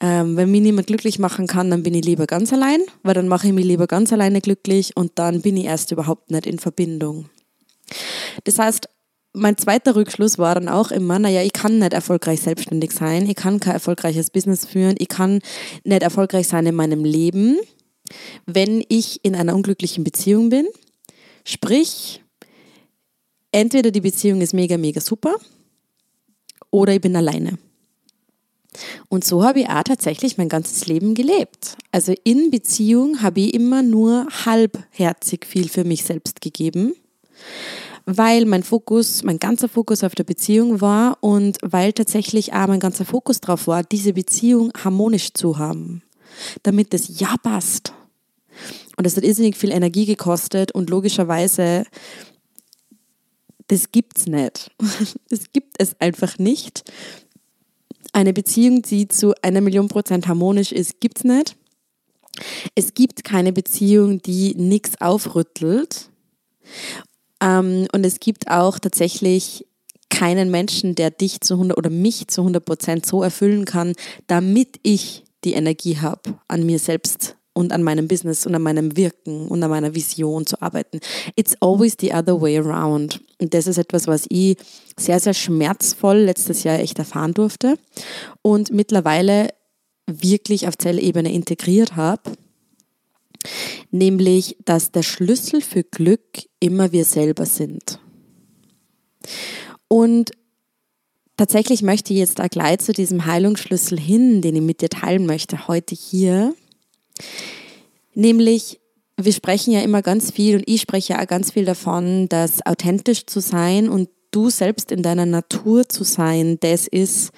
ähm, 0.00 0.36
wenn 0.36 0.50
mich 0.50 0.60
niemand 0.60 0.86
glücklich 0.86 1.18
machen 1.18 1.46
kann, 1.46 1.70
dann 1.70 1.82
bin 1.82 1.94
ich 1.94 2.04
lieber 2.04 2.26
ganz 2.26 2.52
allein, 2.52 2.80
weil 3.02 3.14
dann 3.14 3.28
mache 3.28 3.48
ich 3.48 3.52
mich 3.52 3.64
lieber 3.64 3.86
ganz 3.86 4.12
alleine 4.12 4.40
glücklich 4.40 4.96
und 4.96 5.12
dann 5.16 5.42
bin 5.42 5.56
ich 5.56 5.64
erst 5.64 5.92
überhaupt 5.92 6.30
nicht 6.30 6.46
in 6.46 6.58
Verbindung. 6.58 7.28
Das 8.44 8.58
heißt, 8.58 8.88
mein 9.32 9.56
zweiter 9.56 9.94
Rückschluss 9.94 10.38
war 10.38 10.54
dann 10.54 10.68
auch 10.68 10.90
immer, 10.90 11.18
naja, 11.18 11.42
ich 11.42 11.52
kann 11.52 11.78
nicht 11.78 11.92
erfolgreich 11.92 12.40
selbstständig 12.40 12.92
sein, 12.92 13.28
ich 13.28 13.36
kann 13.36 13.60
kein 13.60 13.74
erfolgreiches 13.74 14.30
Business 14.30 14.66
führen, 14.66 14.96
ich 14.98 15.08
kann 15.08 15.40
nicht 15.84 16.02
erfolgreich 16.02 16.48
sein 16.48 16.66
in 16.66 16.74
meinem 16.74 17.04
Leben, 17.04 17.58
wenn 18.46 18.84
ich 18.88 19.24
in 19.24 19.34
einer 19.34 19.54
unglücklichen 19.54 20.04
Beziehung 20.04 20.48
bin. 20.48 20.66
Sprich, 21.44 22.22
entweder 23.52 23.90
die 23.90 24.00
Beziehung 24.00 24.40
ist 24.40 24.54
mega, 24.54 24.76
mega 24.76 25.00
super 25.00 25.36
oder 26.70 26.94
ich 26.94 27.00
bin 27.00 27.16
alleine. 27.16 27.58
Und 29.08 29.24
so 29.24 29.44
habe 29.44 29.60
ich 29.60 29.68
auch 29.68 29.82
tatsächlich 29.82 30.38
mein 30.38 30.48
ganzes 30.48 30.86
Leben 30.86 31.14
gelebt. 31.14 31.76
Also 31.90 32.14
in 32.24 32.50
Beziehung 32.50 33.22
habe 33.22 33.40
ich 33.40 33.54
immer 33.54 33.82
nur 33.82 34.26
halbherzig 34.44 35.46
viel 35.46 35.68
für 35.68 35.84
mich 35.84 36.04
selbst 36.04 36.40
gegeben 36.40 36.94
weil 38.10 38.46
mein 38.46 38.62
Fokus, 38.62 39.22
mein 39.22 39.38
ganzer 39.38 39.68
Fokus 39.68 40.02
auf 40.02 40.14
der 40.14 40.24
Beziehung 40.24 40.80
war 40.80 41.18
und 41.20 41.58
weil 41.60 41.92
tatsächlich 41.92 42.54
auch 42.54 42.66
mein 42.66 42.80
ganzer 42.80 43.04
Fokus 43.04 43.42
darauf 43.42 43.66
war, 43.66 43.82
diese 43.82 44.14
Beziehung 44.14 44.72
harmonisch 44.82 45.34
zu 45.34 45.58
haben, 45.58 46.02
damit 46.62 46.94
es 46.94 47.20
ja 47.20 47.36
passt. 47.42 47.92
Und 48.96 49.04
das 49.04 49.14
hat 49.14 49.24
irrsinnig 49.24 49.58
viel 49.58 49.70
Energie 49.70 50.06
gekostet 50.06 50.72
und 50.72 50.88
logischerweise, 50.88 51.84
das 53.66 53.92
gibt's 53.92 54.26
nicht. 54.26 54.70
Das 55.28 55.52
gibt 55.52 55.74
es 55.76 56.00
einfach 56.00 56.38
nicht. 56.38 56.90
Eine 58.14 58.32
Beziehung, 58.32 58.80
die 58.80 59.06
zu 59.08 59.34
einer 59.42 59.60
Million 59.60 59.88
Prozent 59.88 60.26
harmonisch 60.28 60.72
ist, 60.72 61.00
gibt's 61.00 61.24
nicht. 61.24 61.58
Es 62.74 62.94
gibt 62.94 63.22
keine 63.22 63.52
Beziehung, 63.52 64.22
die 64.22 64.54
nichts 64.54 64.98
aufrüttelt. 64.98 66.08
Ähm, 67.42 67.86
und 67.92 68.04
es 68.04 68.20
gibt 68.20 68.50
auch 68.50 68.78
tatsächlich 68.78 69.66
keinen 70.10 70.50
Menschen, 70.50 70.94
der 70.94 71.10
dich 71.10 71.40
zu 71.40 71.54
100 71.54 71.76
oder 71.76 71.90
mich 71.90 72.28
zu 72.28 72.42
100 72.42 72.64
Prozent 72.64 73.06
so 73.06 73.22
erfüllen 73.22 73.64
kann, 73.64 73.94
damit 74.26 74.80
ich 74.82 75.24
die 75.44 75.52
Energie 75.52 75.98
habe, 75.98 76.38
an 76.48 76.64
mir 76.66 76.78
selbst 76.78 77.36
und 77.52 77.72
an 77.72 77.82
meinem 77.82 78.08
Business 78.08 78.46
und 78.46 78.54
an 78.54 78.62
meinem 78.62 78.96
Wirken 78.96 79.48
und 79.48 79.62
an 79.62 79.70
meiner 79.70 79.94
Vision 79.94 80.46
zu 80.46 80.60
arbeiten. 80.62 81.00
It's 81.36 81.56
always 81.60 81.96
the 82.00 82.12
other 82.12 82.40
way 82.40 82.58
around. 82.58 83.20
Und 83.40 83.52
das 83.52 83.66
ist 83.66 83.78
etwas, 83.78 84.06
was 84.06 84.26
ich 84.28 84.56
sehr, 84.96 85.20
sehr 85.20 85.34
schmerzvoll 85.34 86.18
letztes 86.18 86.62
Jahr 86.62 86.78
echt 86.78 86.98
erfahren 86.98 87.34
durfte 87.34 87.76
und 88.42 88.70
mittlerweile 88.70 89.48
wirklich 90.06 90.68
auf 90.68 90.78
Zellebene 90.78 91.32
integriert 91.32 91.96
habe 91.96 92.22
nämlich 93.90 94.56
dass 94.64 94.90
der 94.90 95.02
Schlüssel 95.02 95.60
für 95.60 95.84
Glück 95.84 96.20
immer 96.60 96.92
wir 96.92 97.04
selber 97.04 97.46
sind. 97.46 98.00
Und 99.88 100.32
tatsächlich 101.36 101.82
möchte 101.82 102.12
ich 102.12 102.18
jetzt 102.18 102.38
da 102.38 102.48
gleich 102.48 102.80
zu 102.80 102.92
diesem 102.92 103.24
Heilungsschlüssel 103.24 103.98
hin, 103.98 104.42
den 104.42 104.56
ich 104.56 104.62
mit 104.62 104.80
dir 104.82 104.90
teilen 104.90 105.26
möchte, 105.26 105.68
heute 105.68 105.94
hier. 105.94 106.54
Nämlich, 108.14 108.80
wir 109.16 109.32
sprechen 109.32 109.72
ja 109.72 109.80
immer 109.80 110.02
ganz 110.02 110.30
viel 110.30 110.56
und 110.56 110.64
ich 110.66 110.82
spreche 110.82 111.14
ja 111.14 111.22
auch 111.22 111.26
ganz 111.26 111.52
viel 111.52 111.64
davon, 111.64 112.28
dass 112.28 112.64
authentisch 112.66 113.26
zu 113.26 113.40
sein 113.40 113.88
und 113.88 114.08
du 114.30 114.50
selbst 114.50 114.92
in 114.92 115.02
deiner 115.02 115.26
Natur 115.26 115.88
zu 115.88 116.04
sein, 116.04 116.58
das 116.60 116.86
ist, 116.86 117.30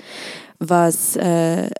was 0.58 1.16
äh, 1.16 1.70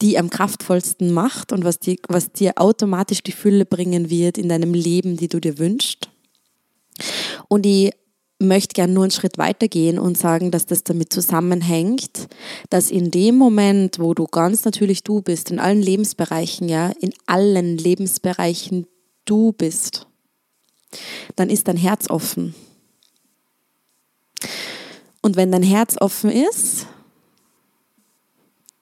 die 0.00 0.18
am 0.18 0.30
kraftvollsten 0.30 1.12
macht 1.12 1.52
und 1.52 1.64
was, 1.64 1.78
die, 1.78 2.00
was 2.08 2.32
dir 2.32 2.54
automatisch 2.56 3.22
die 3.22 3.32
Fülle 3.32 3.64
bringen 3.64 4.10
wird 4.10 4.38
in 4.38 4.48
deinem 4.48 4.74
Leben, 4.74 5.16
die 5.16 5.28
du 5.28 5.40
dir 5.40 5.58
wünschst. 5.58 6.08
Und 7.48 7.66
ich 7.66 7.92
möchte 8.38 8.74
gerne 8.74 8.92
nur 8.92 9.04
einen 9.04 9.10
Schritt 9.10 9.38
weitergehen 9.38 9.98
und 9.98 10.18
sagen, 10.18 10.50
dass 10.50 10.66
das 10.66 10.84
damit 10.84 11.12
zusammenhängt, 11.12 12.28
dass 12.70 12.90
in 12.90 13.10
dem 13.10 13.36
Moment, 13.36 13.98
wo 13.98 14.14
du 14.14 14.26
ganz 14.26 14.64
natürlich 14.64 15.02
du 15.02 15.22
bist, 15.22 15.50
in 15.50 15.60
allen 15.60 15.80
Lebensbereichen, 15.80 16.68
ja, 16.68 16.92
in 17.00 17.12
allen 17.26 17.78
Lebensbereichen 17.78 18.86
du 19.24 19.52
bist, 19.52 20.06
dann 21.36 21.50
ist 21.50 21.68
dein 21.68 21.76
Herz 21.76 22.10
offen. 22.10 22.54
Und 25.22 25.36
wenn 25.36 25.52
dein 25.52 25.62
Herz 25.62 25.96
offen 26.00 26.30
ist, 26.30 26.86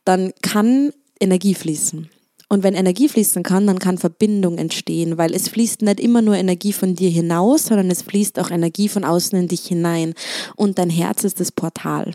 dann 0.05 0.33
kann 0.43 0.93
Energie 1.23 1.55
fließen. 1.55 2.09
Und 2.49 2.63
wenn 2.63 2.75
Energie 2.75 3.09
fließen 3.09 3.43
kann, 3.43 3.67
dann 3.67 3.79
kann 3.79 3.97
Verbindung 3.97 4.59
entstehen, 4.59 5.17
weil 5.17 5.35
es 5.35 5.49
fließt 5.49 5.81
nicht 5.81 5.99
immer 5.99 6.21
nur 6.21 6.37
Energie 6.37 6.75
von 6.75 6.95
dir 6.95 7.09
hinaus, 7.09 7.65
sondern 7.65 7.91
es 7.91 8.03
fließt 8.03 8.39
auch 8.39 8.51
Energie 8.51 8.91
von 8.91 9.05
außen 9.05 9.39
in 9.39 9.49
dich 9.49 9.67
hinein. 9.67 10.13
Und 10.55 10.79
dein 10.79 10.91
Herz 10.91 11.25
ist 11.25 11.41
das 11.41 11.51
Portal. 11.51 12.13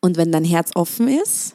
Und 0.00 0.16
wenn 0.16 0.32
dein 0.32 0.44
Herz 0.44 0.70
offen 0.74 1.08
ist, 1.08 1.54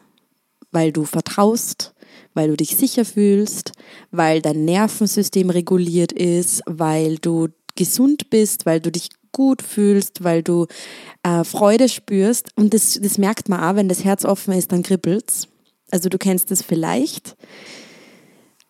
weil 0.72 0.92
du 0.92 1.06
vertraust, 1.06 1.96
weil 2.36 2.50
du 2.50 2.58
dich 2.58 2.76
sicher 2.76 3.04
fühlst, 3.04 3.72
weil 4.12 4.42
dein 4.42 4.66
Nervensystem 4.66 5.50
reguliert 5.50 6.12
ist, 6.12 6.62
weil 6.68 7.18
du 7.18 7.48
gesund 7.76 8.30
bist, 8.30 8.66
weil 8.66 8.80
du 8.80 8.92
dich 8.92 9.10
gut 9.32 9.62
fühlst, 9.62 10.24
weil 10.24 10.44
du 10.44 10.68
äh, 11.24 11.44
Freude 11.44 11.90
spürst. 11.90 12.50
Und 12.56 12.74
das, 12.74 13.00
das 13.02 13.18
merkt 13.18 13.50
man 13.50 13.60
auch, 13.62 13.76
wenn 13.76 13.90
das 13.90 14.04
Herz 14.04 14.26
offen 14.26 14.54
ist, 14.54 14.72
dann 14.72 14.84
kribbelt's. 14.84 15.48
Also 15.92 16.10
du 16.10 16.18
kennst 16.18 16.52
es 16.52 16.62
vielleicht, 16.64 17.36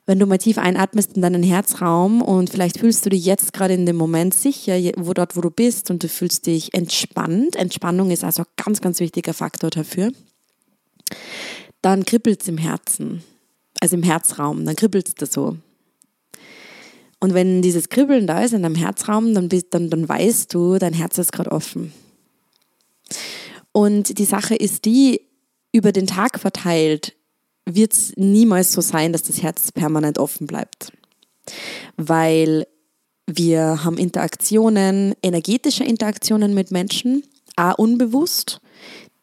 wenn 0.05 0.19
du 0.19 0.25
mal 0.25 0.39
tief 0.39 0.57
einatmest 0.57 1.15
in 1.15 1.21
deinen 1.21 1.43
Herzraum 1.43 2.21
und 2.21 2.49
vielleicht 2.49 2.79
fühlst 2.79 3.05
du 3.05 3.09
dich 3.09 3.23
jetzt 3.23 3.53
gerade 3.53 3.75
in 3.75 3.85
dem 3.85 3.95
Moment 3.95 4.33
sicher, 4.33 4.73
wo 4.97 5.13
dort, 5.13 5.37
wo 5.37 5.41
du 5.41 5.51
bist 5.51 5.91
und 5.91 6.03
du 6.03 6.09
fühlst 6.09 6.47
dich 6.47 6.73
entspannt. 6.73 7.55
Entspannung 7.55 8.11
ist 8.11 8.23
also 8.23 8.41
ein 8.41 8.63
ganz, 8.63 8.81
ganz 8.81 8.99
wichtiger 8.99 9.33
Faktor 9.33 9.69
dafür. 9.69 10.11
Dann 11.81 12.05
kribbelt 12.05 12.41
es 12.41 12.47
im 12.47 12.57
Herzen, 12.57 13.23
also 13.79 13.95
im 13.95 14.03
Herzraum, 14.03 14.65
dann 14.65 14.75
kribbelt 14.75 15.07
es 15.07 15.15
da 15.15 15.25
so. 15.25 15.57
Und 17.19 17.35
wenn 17.35 17.61
dieses 17.61 17.89
Kribbeln 17.89 18.25
da 18.25 18.41
ist 18.41 18.53
in 18.53 18.63
deinem 18.63 18.75
Herzraum, 18.75 19.35
dann, 19.35 19.47
bist, 19.47 19.67
dann, 19.69 19.91
dann 19.91 20.09
weißt 20.09 20.51
du, 20.53 20.79
dein 20.79 20.93
Herz 20.93 21.19
ist 21.19 21.31
gerade 21.31 21.51
offen. 21.51 21.93
Und 23.71 24.17
die 24.17 24.25
Sache 24.25 24.55
ist 24.55 24.85
die, 24.85 25.21
über 25.71 25.91
den 25.91 26.07
Tag 26.07 26.39
verteilt 26.39 27.15
wird 27.65 27.93
es 27.93 28.13
niemals 28.17 28.73
so 28.73 28.81
sein, 28.81 29.13
dass 29.13 29.23
das 29.23 29.41
Herz 29.41 29.71
permanent 29.71 30.17
offen 30.17 30.47
bleibt. 30.47 30.91
Weil 31.97 32.67
wir 33.27 33.83
haben 33.83 33.97
Interaktionen, 33.97 35.13
energetische 35.21 35.83
Interaktionen 35.83 36.53
mit 36.53 36.71
Menschen, 36.71 37.23
auch 37.55 37.77
unbewusst, 37.77 38.61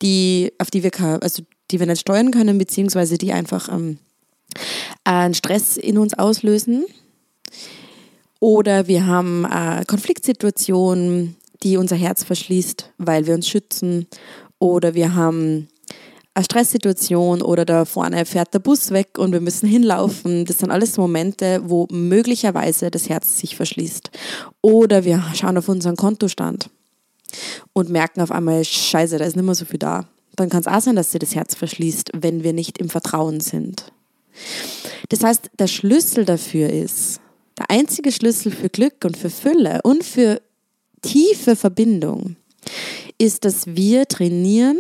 die, 0.03 0.53
auf 0.59 0.71
die 0.71 0.83
wir, 0.83 0.93
also 1.21 1.43
die 1.71 1.81
wir 1.81 1.87
nicht 1.87 2.01
steuern 2.01 2.31
können, 2.31 2.59
beziehungsweise 2.59 3.19
die 3.19 3.33
einfach 3.33 3.69
ähm, 3.69 3.99
einen 5.05 5.35
Stress 5.35 5.77
in 5.77 5.99
uns 5.99 6.15
auslösen. 6.15 6.85
Oder 8.41 8.87
wir 8.87 9.07
haben 9.07 9.45
äh, 9.45 9.85
Konfliktsituationen, 9.87 11.37
die 11.65 11.77
unser 11.77 11.97
Herz 11.97 12.23
verschließt, 12.23 12.93
weil 12.99 13.27
wir 13.27 13.35
uns 13.35 13.49
schützen. 13.49 14.07
Oder 14.61 14.95
wir 14.95 15.15
haben 15.15 15.69
eine 16.39 16.45
Stresssituation 16.45 17.43
oder 17.43 17.65
da 17.65 17.85
vorne 17.85 18.25
fährt 18.25 18.55
der 18.55 18.61
Bus 18.61 18.93
weg 18.93 19.19
und 19.19 19.33
wir 19.33 19.41
müssen 19.41 19.69
hinlaufen. 19.69 20.45
Das 20.45 20.59
sind 20.59 20.71
alles 20.71 20.97
Momente, 20.97 21.61
wo 21.65 21.89
möglicherweise 21.91 22.93
das 22.93 23.09
Herz 23.09 23.39
sich 23.39 23.57
verschließt. 23.57 24.11
Oder 24.63 25.05
wir 25.05 25.23
schauen 25.35 25.59
auf 25.59 25.69
unseren 25.69 25.97
Kontostand 25.97 26.71
und 27.73 27.91
merken 27.91 28.21
auf 28.21 28.31
einmal, 28.31 28.65
scheiße, 28.65 29.19
da 29.19 29.25
ist 29.25 29.35
nicht 29.35 29.45
mehr 29.45 29.57
so 29.57 29.65
viel 29.65 29.81
da. 29.81 30.09
Dann 30.37 30.49
kann 30.49 30.61
es 30.61 30.69
auch 30.69 30.81
sein, 30.81 30.95
dass 30.95 31.11
sich 31.11 31.19
das 31.19 31.35
Herz 31.35 31.57
verschließt, 31.57 32.13
wenn 32.15 32.45
wir 32.45 32.53
nicht 32.53 32.79
im 32.79 32.89
Vertrauen 32.89 33.41
sind. 33.41 33.93
Das 35.09 35.25
heißt, 35.25 35.51
der 35.59 35.67
Schlüssel 35.67 36.25
dafür 36.25 36.71
ist, 36.71 37.21
der 37.59 37.69
einzige 37.69 38.13
Schlüssel 38.13 38.53
für 38.53 38.69
Glück 38.69 39.05
und 39.05 39.17
für 39.17 39.31
Fülle 39.31 39.81
und 39.83 40.05
für 40.05 40.41
tiefe 41.03 41.57
Verbindung 41.57 42.37
ist, 43.19 43.45
dass 43.45 43.67
wir 43.67 44.07
trainieren 44.07 44.79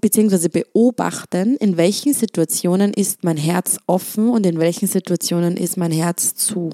beziehungsweise 0.00 0.48
beobachten, 0.48 1.56
in 1.56 1.76
welchen 1.76 2.14
Situationen 2.14 2.94
ist 2.94 3.24
mein 3.24 3.36
Herz 3.36 3.78
offen 3.86 4.30
und 4.30 4.46
in 4.46 4.58
welchen 4.58 4.88
Situationen 4.88 5.56
ist 5.56 5.76
mein 5.76 5.92
Herz 5.92 6.34
zu. 6.34 6.70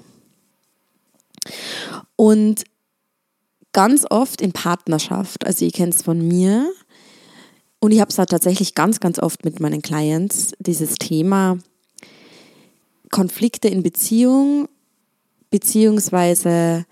Und 2.17 2.65
ganz 3.73 4.05
oft 4.09 4.41
in 4.41 4.53
Partnerschaft, 4.53 5.45
also 5.45 5.65
ihr 5.65 5.73
kennt 5.73 5.95
es 5.95 6.03
von 6.03 6.27
mir, 6.27 6.71
und 7.81 7.91
ich 7.91 7.99
habe 7.99 8.11
es 8.11 8.17
da 8.17 8.27
tatsächlich 8.27 8.77
ganz, 8.77 9.01
ganz 9.01 9.19
oft 9.19 9.45
mit 9.45 9.59
meinen 9.59 9.83
Clients, 9.83 10.53
dieses 10.61 10.95
Thema 10.95 11.59
Konflikte 13.11 13.67
in 13.67 13.83
Beziehung, 13.83 14.69
beziehungsweise 15.51 16.87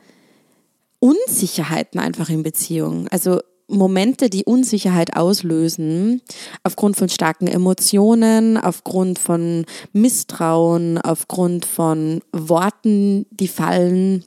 Unsicherheiten 0.98 2.00
einfach 2.00 2.28
in 2.28 2.42
Beziehung. 2.42 3.06
Also 3.06 3.40
Momente, 3.70 4.28
die 4.28 4.44
Unsicherheit 4.44 5.16
auslösen, 5.16 6.20
aufgrund 6.62 6.96
von 6.96 7.08
starken 7.08 7.46
Emotionen, 7.46 8.56
aufgrund 8.56 9.18
von 9.18 9.64
Misstrauen, 9.92 10.98
aufgrund 10.98 11.64
von 11.64 12.20
Worten, 12.32 13.26
die 13.30 13.48
fallen 13.48 14.24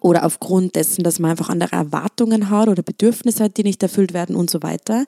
oder 0.00 0.24
aufgrund 0.24 0.76
dessen, 0.76 1.02
dass 1.02 1.18
man 1.18 1.30
einfach 1.30 1.48
andere 1.48 1.76
Erwartungen 1.76 2.50
hat 2.50 2.68
oder 2.68 2.82
Bedürfnisse 2.82 3.44
hat, 3.44 3.56
die 3.56 3.62
nicht 3.64 3.82
erfüllt 3.82 4.12
werden 4.12 4.36
und 4.36 4.50
so 4.50 4.62
weiter, 4.62 5.04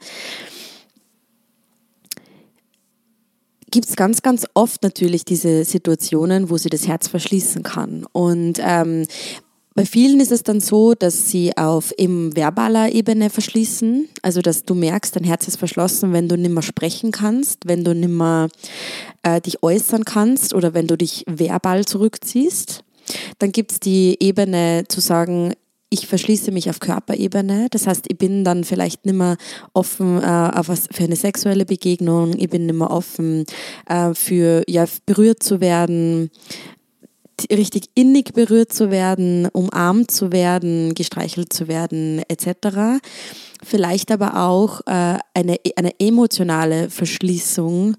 gibt 3.71 3.89
es 3.89 3.97
ganz, 3.97 4.23
ganz 4.23 4.47
oft 4.55 4.83
natürlich 4.83 5.25
diese 5.25 5.65
Situationen, 5.65 6.49
wo 6.49 6.57
sie 6.57 6.71
das 6.71 6.87
Herz 6.89 7.09
verschließen 7.09 7.63
kann. 7.63 8.07
Und 8.13 8.59
ähm, 8.63 9.07
bei 9.77 9.85
vielen 9.85 10.21
ist 10.21 10.33
es 10.33 10.43
dann 10.43 10.61
so, 10.61 10.95
dass 10.95 11.29
sie 11.29 11.55
auf 11.57 11.93
eben 11.99 12.35
verbaler 12.35 12.93
Ebene 12.93 13.29
verschließen, 13.29 14.09
also 14.23 14.41
dass 14.41 14.65
du 14.65 14.75
merkst, 14.75 15.15
dein 15.15 15.25
Herz 15.25 15.47
ist 15.49 15.59
verschlossen, 15.59 16.15
wenn 16.15 16.29
du 16.29 16.39
nicht 16.39 16.51
mehr 16.51 16.63
sprechen 16.63 17.13
kannst, 17.13 17.69
wenn 17.69 17.85
du 17.85 17.95
nicht 17.95 18.09
mehr 18.09 18.49
äh, 19.23 19.39
dich 19.39 19.63
äußern 19.63 20.07
kannst 20.07 20.55
oder 20.55 20.73
wenn 20.73 20.87
du 20.87 20.97
dich 20.97 21.25
verbal 21.29 21.85
zurückziehst. 21.85 22.85
Dann 23.39 23.53
gibt 23.53 23.73
es 23.73 23.81
die 23.81 24.17
Ebene 24.19 24.85
zu 24.89 25.01
sagen, 25.01 25.53
ich 25.91 26.07
verschließe 26.07 26.53
mich 26.53 26.69
auf 26.71 26.81
Körperebene. 26.81 27.69
Das 27.71 27.87
heißt, 27.87 28.07
ich 28.09 28.19
bin 28.19 28.45
dann 28.45 28.65
vielleicht 28.65 29.05
nicht 29.05 29.15
mehr 29.15 29.37
offen 29.73 30.23
äh, 30.23 30.51
auf 30.55 30.69
was, 30.69 30.89
für 30.91 31.05
eine 31.05 31.17
sexuelle 31.17 31.67
Begegnung, 31.67 32.35
ich 32.37 32.49
bin 32.49 32.67
nicht 32.67 32.77
mehr 32.77 32.91
offen 32.91 33.45
äh, 33.89 34.15
für 34.15 34.65
ja, 34.69 34.87
berührt 35.05 35.43
zu 35.43 35.61
werden, 35.61 36.31
richtig 37.51 37.91
innig 37.95 38.33
berührt 38.33 38.73
zu 38.73 38.91
werden, 38.91 39.47
umarmt 39.53 40.11
zu 40.11 40.33
werden, 40.33 40.95
gestreichelt 40.95 41.53
zu 41.53 41.69
werden, 41.69 42.23
etc. 42.29 43.03
Vielleicht 43.63 44.11
aber 44.11 44.47
auch 44.47 44.81
äh, 44.87 45.19
eine, 45.35 45.57
eine 45.77 45.93
emotionale 45.99 46.91
Verschließung, 46.91 47.97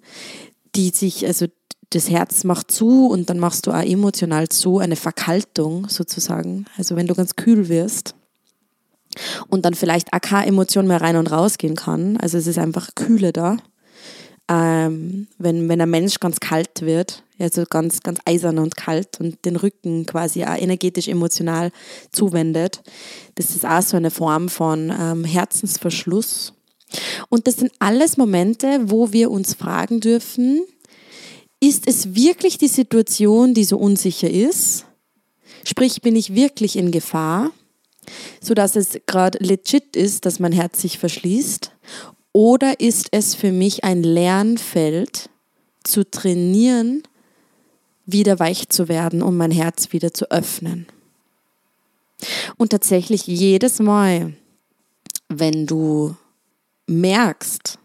die 0.76 0.90
sich, 0.90 1.26
also 1.26 1.46
das 1.92 2.10
Herz 2.10 2.44
macht 2.44 2.72
zu 2.72 3.08
und 3.08 3.30
dann 3.30 3.40
machst 3.40 3.68
du 3.68 3.72
auch 3.72 3.84
emotional 3.84 4.50
zu, 4.50 4.80
eine 4.80 4.96
Verkaltung 4.96 5.88
sozusagen. 5.88 6.66
Also 6.78 6.96
wenn 6.96 7.08
du 7.08 7.16
ganz 7.16 7.36
kühl 7.36 7.70
wirst 7.70 8.16
und 9.50 9.66
dann 9.66 9.74
vielleicht 9.74 10.14
auch 10.14 10.22
keine 10.22 10.48
Emotion 10.48 10.88
mehr 10.88 11.02
rein 11.02 11.16
und 11.16 11.32
rausgehen 11.32 11.76
kann. 11.76 12.18
Also 12.18 12.38
es 12.38 12.48
ist 12.48 12.60
einfach 12.60 12.90
Kühle 12.96 13.32
da 13.32 13.58
ähm, 14.50 15.28
wenn, 15.38 15.68
wenn 15.70 15.82
ein 15.82 15.90
Mensch 15.90 16.20
ganz 16.20 16.40
kalt 16.40 16.82
wird, 16.82 17.24
also 17.40 17.64
ganz, 17.70 18.02
ganz 18.02 18.20
eisern 18.26 18.60
und 18.60 18.76
kalt 18.76 19.20
und 19.20 19.44
den 19.46 19.56
Rücken 19.56 20.06
quasi 20.06 20.44
auch 20.44 20.58
energetisch, 20.58 21.08
emotional 21.08 21.72
zuwendet, 22.12 22.82
das 23.36 23.52
ist 23.52 23.66
auch 23.66 23.82
so 23.82 23.98
eine 23.98 24.12
Form 24.12 24.50
von 24.50 24.94
ähm, 24.98 25.24
Herzensverschluss. 25.24 26.54
Und 27.30 27.48
das 27.48 27.58
sind 27.58 27.72
alles 27.80 28.18
Momente, 28.18 28.80
wo 28.84 29.12
wir 29.12 29.30
uns 29.30 29.54
fragen 29.54 30.00
dürfen, 30.00 30.62
ist 31.60 31.88
es 31.88 32.16
wirklich 32.16 32.58
die 32.58 32.68
Situation, 32.68 33.54
die 33.54 33.66
so 33.66 33.78
unsicher 33.78 34.30
ist? 34.30 34.86
Sprich, 35.66 36.02
bin 36.02 36.16
ich 36.16 36.34
wirklich 36.34 36.78
in 36.78 36.92
Gefahr? 36.92 37.52
sodass 38.42 38.76
es 38.76 39.00
gerade 39.06 39.38
legit 39.40 39.96
ist, 39.96 40.26
dass 40.26 40.40
mein 40.40 40.52
Herz 40.52 40.82
sich 40.82 41.00
verschließt? 41.00 41.72
Oder 42.38 42.80
ist 42.80 43.08
es 43.14 43.34
für 43.34 43.52
mich 43.52 43.84
ein 43.84 44.04
Lernfeld, 44.04 45.32
zu 45.84 46.08
trainieren, 46.08 47.02
wieder 48.06 48.38
weich 48.38 48.70
zu 48.70 48.88
werden, 48.88 49.24
um 49.24 49.38
mein 49.38 49.50
Herz 49.50 49.92
wieder 49.92 50.14
zu 50.14 50.30
öffnen? 50.30 50.86
Und 52.58 52.70
tatsächlich 52.70 53.26
jedes 53.26 53.80
Mal, 53.80 54.36
wenn 55.30 55.66
du 55.66 56.16
merkst, 56.86 57.80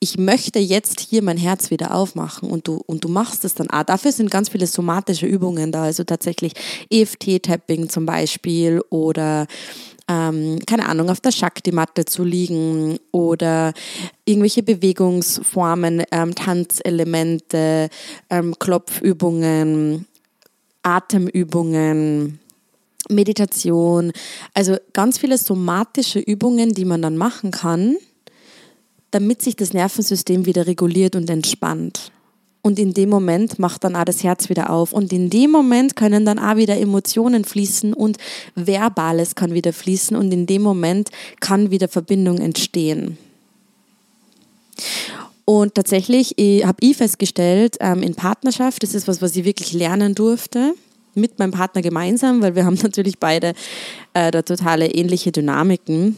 ich 0.00 0.18
möchte 0.18 0.58
jetzt 0.58 0.98
hier 0.98 1.22
mein 1.22 1.38
Herz 1.38 1.70
wieder 1.70 1.94
aufmachen 1.94 2.50
und 2.50 2.66
du, 2.66 2.82
und 2.84 3.04
du 3.04 3.08
machst 3.08 3.44
es 3.44 3.54
dann 3.54 3.70
auch. 3.70 3.84
Dafür 3.84 4.10
sind 4.10 4.32
ganz 4.32 4.48
viele 4.48 4.66
somatische 4.66 5.26
Übungen 5.26 5.70
da, 5.70 5.84
also 5.84 6.02
tatsächlich 6.02 6.54
EFT-Tapping 6.90 7.88
zum 7.88 8.04
Beispiel 8.04 8.82
oder 8.90 9.46
ähm, 10.08 10.58
keine 10.66 10.86
Ahnung, 10.88 11.08
auf 11.08 11.20
der 11.20 11.32
Shakti-Matte 11.32 12.04
zu 12.04 12.24
liegen 12.24 12.98
oder 13.10 13.72
irgendwelche 14.24 14.62
Bewegungsformen, 14.62 16.04
ähm, 16.10 16.34
Tanzelemente, 16.34 17.88
ähm, 18.28 18.54
Klopfübungen, 18.58 20.06
Atemübungen, 20.82 22.38
Meditation, 23.08 24.12
also 24.52 24.76
ganz 24.92 25.18
viele 25.18 25.38
somatische 25.38 26.18
Übungen, 26.18 26.74
die 26.74 26.84
man 26.84 27.02
dann 27.02 27.16
machen 27.16 27.50
kann, 27.50 27.96
damit 29.10 29.42
sich 29.42 29.56
das 29.56 29.72
Nervensystem 29.72 30.46
wieder 30.46 30.66
reguliert 30.66 31.16
und 31.16 31.30
entspannt. 31.30 32.12
Und 32.64 32.78
in 32.78 32.94
dem 32.94 33.10
Moment 33.10 33.58
macht 33.58 33.84
dann 33.84 33.94
auch 33.94 34.06
das 34.06 34.24
Herz 34.24 34.48
wieder 34.48 34.70
auf. 34.70 34.94
Und 34.94 35.12
in 35.12 35.28
dem 35.28 35.50
Moment 35.50 35.96
können 35.96 36.24
dann 36.24 36.38
auch 36.38 36.56
wieder 36.56 36.78
Emotionen 36.78 37.44
fließen 37.44 37.92
und 37.92 38.16
Verbales 38.54 39.34
kann 39.34 39.52
wieder 39.52 39.74
fließen. 39.74 40.16
Und 40.16 40.32
in 40.32 40.46
dem 40.46 40.62
Moment 40.62 41.10
kann 41.40 41.70
wieder 41.70 41.88
Verbindung 41.88 42.38
entstehen. 42.38 43.18
Und 45.44 45.74
tatsächlich 45.74 46.30
habe 46.64 46.78
ich 46.80 46.96
festgestellt, 46.96 47.76
ähm, 47.80 48.02
in 48.02 48.14
Partnerschaft, 48.14 48.82
das 48.82 48.94
ist 48.94 49.06
was, 49.08 49.20
was 49.20 49.36
ich 49.36 49.44
wirklich 49.44 49.74
lernen 49.74 50.14
durfte, 50.14 50.72
mit 51.14 51.38
meinem 51.38 51.50
Partner 51.52 51.82
gemeinsam, 51.82 52.40
weil 52.40 52.54
wir 52.54 52.64
haben 52.64 52.78
natürlich 52.82 53.18
beide 53.18 53.52
äh, 54.14 54.30
da 54.30 54.40
totale 54.40 54.86
ähnliche 54.86 55.32
Dynamiken, 55.32 56.16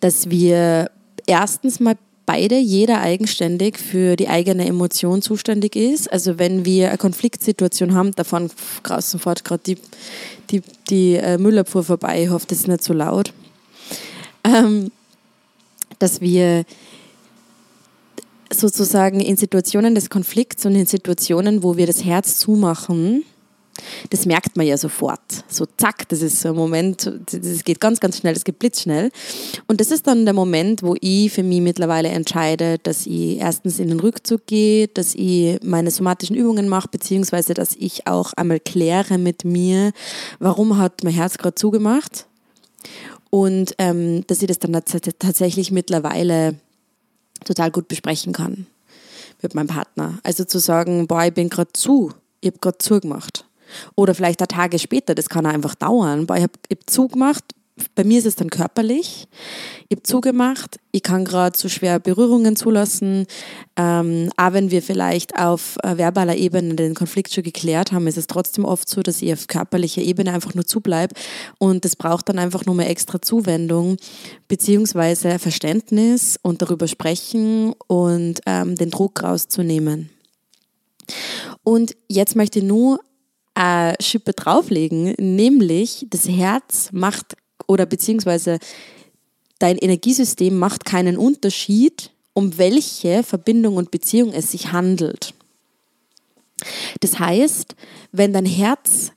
dass 0.00 0.30
wir 0.30 0.90
erstens 1.26 1.80
mal 1.80 1.98
beide, 2.26 2.58
jeder 2.58 3.00
eigenständig 3.00 3.78
für 3.78 4.16
die 4.16 4.28
eigene 4.28 4.66
Emotion 4.66 5.22
zuständig 5.22 5.76
ist. 5.76 6.12
Also 6.12 6.38
wenn 6.38 6.64
wir 6.64 6.88
eine 6.88 6.98
Konfliktsituation 6.98 7.94
haben, 7.94 8.12
davon 8.12 8.50
draußen 8.82 9.20
fährt 9.20 9.44
gerade 9.44 9.62
die, 9.64 9.78
die, 10.50 10.62
die 10.88 11.14
äh, 11.14 11.38
Müllabfuhr 11.38 11.84
vorbei, 11.84 12.24
ich 12.24 12.30
hoffe, 12.30 12.46
das 12.48 12.58
ist 12.58 12.68
nicht 12.68 12.84
so 12.84 12.92
laut, 12.92 13.32
ähm, 14.44 14.90
dass 15.98 16.20
wir 16.20 16.64
sozusagen 18.52 19.20
in 19.20 19.36
Situationen 19.36 19.94
des 19.94 20.10
Konflikts 20.10 20.66
und 20.66 20.74
in 20.74 20.86
Situationen, 20.86 21.62
wo 21.62 21.76
wir 21.76 21.86
das 21.86 22.04
Herz 22.04 22.38
zumachen, 22.38 23.24
das 24.10 24.26
merkt 24.26 24.56
man 24.56 24.66
ja 24.66 24.76
sofort. 24.76 25.20
So 25.48 25.66
zack, 25.76 26.08
das 26.08 26.22
ist 26.22 26.40
so 26.40 26.50
ein 26.50 26.54
Moment, 26.54 27.10
das 27.30 27.64
geht 27.64 27.80
ganz, 27.80 28.00
ganz 28.00 28.18
schnell, 28.18 28.34
das 28.34 28.44
geht 28.44 28.58
blitzschnell. 28.58 29.10
Und 29.66 29.80
das 29.80 29.90
ist 29.90 30.06
dann 30.06 30.24
der 30.24 30.34
Moment, 30.34 30.82
wo 30.82 30.94
ich 31.00 31.32
für 31.32 31.42
mich 31.42 31.60
mittlerweile 31.60 32.08
entscheide, 32.08 32.78
dass 32.78 33.06
ich 33.06 33.38
erstens 33.38 33.78
in 33.78 33.88
den 33.88 34.00
Rückzug 34.00 34.46
gehe, 34.46 34.88
dass 34.88 35.14
ich 35.14 35.58
meine 35.62 35.90
somatischen 35.90 36.36
Übungen 36.36 36.68
mache, 36.68 36.88
beziehungsweise 36.88 37.54
dass 37.54 37.74
ich 37.78 38.06
auch 38.06 38.32
einmal 38.34 38.60
kläre 38.60 39.18
mit 39.18 39.44
mir, 39.44 39.92
warum 40.38 40.78
hat 40.78 41.04
mein 41.04 41.14
Herz 41.14 41.38
gerade 41.38 41.54
zugemacht. 41.54 42.26
Und 43.30 43.74
ähm, 43.78 44.26
dass 44.26 44.42
ich 44.42 44.48
das 44.48 44.58
dann 44.58 44.72
tatsächlich 44.72 45.70
mittlerweile 45.70 46.56
total 47.44 47.70
gut 47.70 47.88
besprechen 47.88 48.32
kann 48.32 48.66
mit 49.40 49.54
meinem 49.54 49.68
Partner. 49.68 50.18
Also 50.22 50.44
zu 50.44 50.58
sagen, 50.58 51.06
boah, 51.06 51.24
ich 51.24 51.34
bin 51.34 51.48
gerade 51.48 51.72
zu, 51.72 52.12
ich 52.40 52.48
habe 52.48 52.58
gerade 52.58 52.78
zugemacht. 52.78 53.46
Oder 53.94 54.14
vielleicht 54.14 54.40
ein 54.42 54.48
Tage 54.48 54.78
später, 54.78 55.14
das 55.14 55.28
kann 55.28 55.46
auch 55.46 55.52
einfach 55.52 55.74
dauern. 55.74 56.22
Ich 56.22 56.42
habe 56.42 56.52
hab 56.70 56.90
zugemacht, 56.90 57.44
bei 57.94 58.04
mir 58.04 58.18
ist 58.18 58.26
es 58.26 58.36
dann 58.36 58.50
körperlich. 58.50 59.26
Ich 59.88 59.96
habe 59.96 60.02
zugemacht, 60.02 60.78
ich 60.90 61.02
kann 61.02 61.24
gerade 61.24 61.56
zu 61.56 61.68
so 61.68 61.74
schwer 61.74 61.98
Berührungen 61.98 62.54
zulassen. 62.54 63.26
Ähm, 63.76 64.30
auch 64.36 64.52
wenn 64.52 64.70
wir 64.70 64.82
vielleicht 64.82 65.38
auf 65.38 65.78
äh, 65.82 65.96
verbaler 65.96 66.36
Ebene 66.36 66.74
den 66.74 66.94
Konflikt 66.94 67.32
schon 67.32 67.44
geklärt 67.44 67.92
haben, 67.92 68.06
ist 68.06 68.18
es 68.18 68.26
trotzdem 68.26 68.64
oft 68.64 68.88
so, 68.88 69.02
dass 69.02 69.22
ich 69.22 69.32
auf 69.32 69.46
körperlicher 69.46 70.02
Ebene 70.02 70.32
einfach 70.32 70.54
nur 70.54 70.66
zubleibe. 70.66 71.14
Und 71.58 71.84
das 71.84 71.96
braucht 71.96 72.28
dann 72.28 72.38
einfach 72.38 72.66
nur 72.66 72.74
mehr 72.74 72.90
extra 72.90 73.22
Zuwendung, 73.22 73.96
beziehungsweise 74.48 75.38
Verständnis 75.38 76.38
und 76.42 76.60
darüber 76.60 76.88
sprechen 76.88 77.74
und 77.86 78.40
ähm, 78.46 78.76
den 78.76 78.90
Druck 78.90 79.22
rauszunehmen. 79.22 80.10
Und 81.64 81.96
jetzt 82.08 82.36
möchte 82.36 82.58
ich 82.58 82.64
nur 82.64 83.00
eine 83.54 83.94
Schippe 84.00 84.32
drauflegen, 84.32 85.14
nämlich 85.18 86.06
das 86.10 86.28
Herz 86.28 86.90
macht 86.92 87.36
oder 87.66 87.86
beziehungsweise 87.86 88.58
dein 89.58 89.78
Energiesystem 89.78 90.58
macht 90.58 90.84
keinen 90.84 91.16
Unterschied, 91.16 92.10
um 92.34 92.58
welche 92.58 93.22
Verbindung 93.22 93.76
und 93.76 93.90
Beziehung 93.90 94.32
es 94.32 94.50
sich 94.50 94.72
handelt. 94.72 95.34
Das 97.00 97.18
heißt, 97.18 97.74
wenn 98.12 98.32
dein 98.32 98.46
Herz 98.46 99.12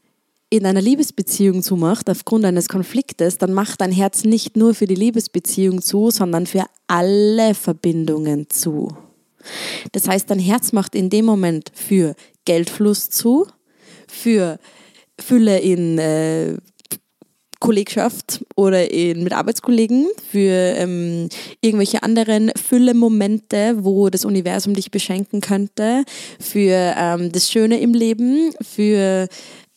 in 0.49 0.65
einer 0.65 0.81
Liebesbeziehung 0.81 1.63
zumacht, 1.63 2.09
aufgrund 2.09 2.45
eines 2.45 2.69
Konfliktes, 2.69 3.37
dann 3.37 3.53
macht 3.53 3.81
dein 3.81 3.91
Herz 3.91 4.23
nicht 4.23 4.55
nur 4.55 4.73
für 4.73 4.87
die 4.87 4.95
Liebesbeziehung 4.95 5.81
zu, 5.81 6.11
sondern 6.11 6.45
für 6.45 6.65
alle 6.87 7.55
Verbindungen 7.55 8.49
zu. 8.49 8.95
Das 9.91 10.07
heißt, 10.07 10.29
dein 10.29 10.39
Herz 10.39 10.71
macht 10.71 10.95
in 10.95 11.09
dem 11.09 11.25
Moment 11.25 11.71
für 11.73 12.15
Geldfluss 12.45 13.09
zu, 13.09 13.47
für 14.15 14.59
Fülle 15.19 15.59
in 15.59 15.97
äh, 15.97 16.57
Kollegschaft 17.59 18.45
oder 18.55 18.91
in, 18.91 19.23
mit 19.23 19.33
Arbeitskollegen, 19.33 20.07
für 20.29 20.51
ähm, 20.77 21.29
irgendwelche 21.61 22.03
anderen 22.03 22.51
Fülle-Momente, 22.55 23.83
wo 23.83 24.09
das 24.09 24.25
Universum 24.25 24.73
dich 24.73 24.91
beschenken 24.91 25.41
könnte, 25.41 26.03
für 26.39 26.93
ähm, 26.97 27.31
das 27.31 27.49
Schöne 27.51 27.79
im 27.79 27.93
Leben, 27.93 28.51
für 28.61 29.27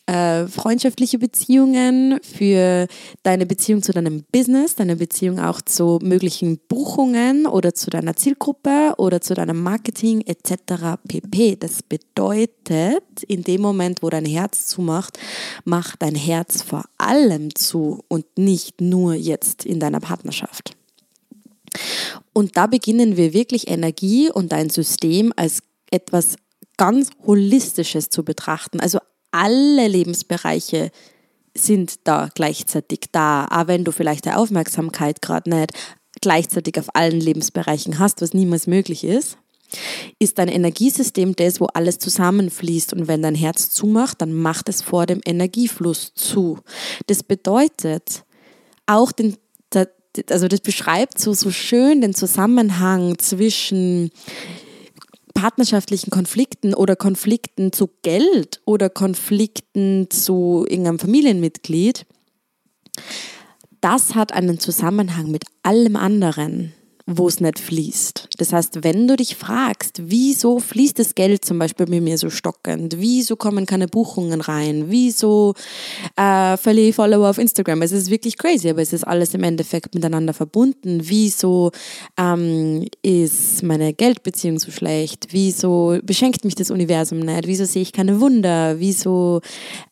äh, 0.09 0.47
freundschaftliche 0.47 1.19
Beziehungen, 1.19 2.19
für 2.23 2.87
deine 3.21 3.45
Beziehung 3.45 3.83
zu 3.83 3.91
deinem 3.91 4.23
Business, 4.31 4.73
deine 4.73 4.95
Beziehung 4.95 5.39
auch 5.39 5.61
zu 5.61 5.99
möglichen 6.01 6.57
Buchungen 6.67 7.45
oder 7.45 7.75
zu 7.75 7.91
deiner 7.91 8.15
Zielgruppe 8.15 8.95
oder 8.97 9.21
zu 9.21 9.35
deinem 9.35 9.61
Marketing 9.61 10.21
etc. 10.21 10.97
pp. 11.07 11.57
Das 11.57 11.83
bedeutet, 11.83 13.21
in 13.27 13.43
dem 13.43 13.61
Moment, 13.61 14.01
wo 14.01 14.09
dein 14.09 14.25
Herz 14.25 14.65
zumacht, 14.65 15.19
macht 15.63 16.01
dein 16.01 16.15
Herz 16.15 16.63
vor 16.63 16.85
allem 16.97 17.53
zu 17.53 18.03
und 18.07 18.25
nicht 18.35 18.81
nur 18.81 19.13
jetzt 19.13 19.63
in 19.63 19.79
deiner 19.79 19.99
Partnerschaft. 19.99 20.75
Und 22.33 22.57
da 22.57 22.65
beginnen 22.65 23.15
wir 23.15 23.33
wirklich 23.33 23.67
Energie 23.67 24.31
und 24.31 24.51
dein 24.53 24.71
System 24.71 25.31
als 25.35 25.61
etwas 25.91 26.37
ganz 26.77 27.11
Holistisches 27.27 28.09
zu 28.09 28.23
betrachten. 28.23 28.79
Also 28.79 28.97
alle 29.31 29.87
Lebensbereiche 29.87 30.91
sind 31.55 32.07
da 32.07 32.29
gleichzeitig 32.33 33.01
da, 33.11 33.45
auch 33.45 33.67
wenn 33.67 33.83
du 33.83 33.91
vielleicht 33.91 34.25
die 34.25 34.31
Aufmerksamkeit 34.31 35.21
gerade 35.21 35.49
nicht 35.49 35.73
gleichzeitig 36.21 36.79
auf 36.79 36.95
allen 36.95 37.19
Lebensbereichen 37.19 37.99
hast, 37.99 38.21
was 38.21 38.33
niemals 38.33 38.67
möglich 38.67 39.03
ist, 39.03 39.37
ist 40.17 40.37
dein 40.37 40.47
Energiesystem 40.47 41.35
das, 41.35 41.61
wo 41.61 41.65
alles 41.65 41.99
zusammenfließt 41.99 42.93
und 42.93 43.07
wenn 43.07 43.21
dein 43.21 43.35
Herz 43.35 43.69
zumacht, 43.69 44.21
dann 44.21 44.33
macht 44.33 44.69
es 44.69 44.81
vor 44.81 45.05
dem 45.05 45.21
Energiefluss 45.25 46.13
zu. 46.15 46.59
Das 47.07 47.23
bedeutet, 47.23 48.23
auch 48.85 49.11
den, 49.11 49.37
also 50.29 50.47
das 50.47 50.61
beschreibt 50.61 51.19
so, 51.19 51.33
so 51.33 51.51
schön 51.51 52.01
den 52.01 52.15
Zusammenhang 52.15 53.19
zwischen 53.19 54.11
partnerschaftlichen 55.39 56.09
Konflikten 56.09 56.73
oder 56.73 56.97
Konflikten 56.97 57.71
zu 57.71 57.89
Geld 58.01 58.61
oder 58.65 58.89
Konflikten 58.89 60.09
zu 60.09 60.65
irgendeinem 60.67 60.99
Familienmitglied, 60.99 62.05
das 63.79 64.15
hat 64.15 64.33
einen 64.33 64.59
Zusammenhang 64.59 65.31
mit 65.31 65.45
allem 65.63 65.95
anderen 65.95 66.73
wo 67.11 67.27
es 67.27 67.39
nicht 67.39 67.59
fließt. 67.59 68.29
Das 68.37 68.53
heißt, 68.53 68.83
wenn 68.83 69.07
du 69.07 69.15
dich 69.15 69.35
fragst, 69.35 70.01
wieso 70.05 70.59
fließt 70.59 70.99
das 70.99 71.15
Geld 71.15 71.43
zum 71.43 71.57
Beispiel 71.57 71.87
bei 71.87 71.99
mir 71.99 72.17
so 72.17 72.29
stockend, 72.29 72.97
wieso 72.99 73.35
kommen 73.35 73.65
keine 73.65 73.87
Buchungen 73.87 74.41
rein, 74.41 74.85
wieso 74.89 75.55
äh, 76.15 76.55
verliere 76.57 76.89
ich 76.89 76.95
Follower 76.95 77.29
auf 77.29 77.39
Instagram, 77.39 77.81
es 77.81 77.91
ist 77.91 78.11
wirklich 78.11 78.37
crazy, 78.37 78.69
aber 78.69 78.81
es 78.81 78.93
ist 78.93 79.05
alles 79.05 79.33
im 79.33 79.43
Endeffekt 79.43 79.95
miteinander 79.95 80.33
verbunden. 80.33 81.01
Wieso 81.03 81.71
ähm, 82.17 82.85
ist 83.01 83.63
meine 83.63 83.93
Geldbeziehung 83.93 84.59
so 84.59 84.71
schlecht? 84.71 85.27
Wieso 85.31 85.97
beschenkt 86.03 86.45
mich 86.45 86.55
das 86.55 86.69
Universum 86.69 87.19
nicht? 87.19 87.47
Wieso 87.47 87.65
sehe 87.65 87.81
ich 87.81 87.91
keine 87.91 88.21
Wunder? 88.21 88.79
Wieso 88.79 89.41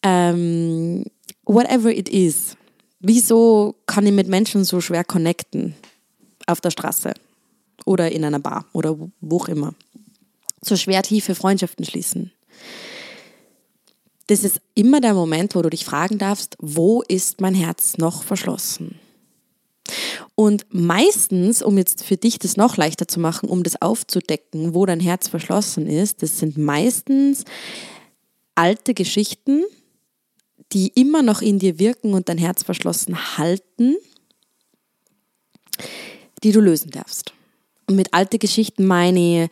ähm, 0.04 1.04
whatever 1.46 1.90
it 1.90 2.10
is 2.10 2.56
wieso 3.00 3.76
kann 3.86 4.08
ich 4.08 4.12
mit 4.12 4.28
Menschen 4.28 4.64
so 4.64 4.82
schwer 4.82 5.04
connecten 5.04 5.76
auf 6.48 6.62
der 6.62 6.72
Straße 6.72 7.14
oder 7.86 8.12
in 8.12 8.26
einer 8.26 8.40
Bar 8.40 8.66
oder 8.74 8.98
wo 9.22 9.38
auch 9.38 9.48
immer? 9.48 9.76
So 10.62 10.76
schwer 10.76 11.04
tiefe 11.04 11.36
Freundschaften 11.36 11.86
schließen. 11.86 12.32
Das 14.28 14.44
ist 14.44 14.60
immer 14.74 15.00
der 15.00 15.14
Moment, 15.14 15.56
wo 15.56 15.62
du 15.62 15.70
dich 15.70 15.86
fragen 15.86 16.18
darfst, 16.18 16.58
wo 16.60 17.02
ist 17.02 17.40
mein 17.40 17.54
Herz 17.54 17.98
noch 17.98 18.24
verschlossen? 18.24 19.00
Und 20.36 20.66
meistens, 20.70 21.62
um 21.62 21.78
jetzt 21.78 22.04
für 22.04 22.18
dich 22.18 22.38
das 22.38 22.58
noch 22.58 22.76
leichter 22.76 23.08
zu 23.08 23.20
machen, 23.20 23.48
um 23.48 23.64
das 23.64 23.82
aufzudecken, 23.82 24.74
wo 24.74 24.86
dein 24.86 25.00
Herz 25.00 25.30
verschlossen 25.30 25.88
ist, 25.88 26.22
das 26.22 26.40
sind 26.40 26.58
meistens 26.58 27.46
alte 28.54 28.94
Geschichten, 28.94 29.64
die 30.74 30.90
immer 30.90 31.22
noch 31.22 31.42
in 31.42 31.60
dir 31.60 31.80
wirken 31.80 32.14
und 32.14 32.28
dein 32.28 32.38
Herz 32.38 32.64
verschlossen 32.64 33.38
halten, 33.38 33.96
die 36.44 36.52
du 36.52 36.60
lösen 36.60 36.92
darfst. 36.92 37.34
Und 37.88 37.96
mit 37.96 38.14
alte 38.14 38.38
Geschichten 38.38 38.86
meine 38.86 39.50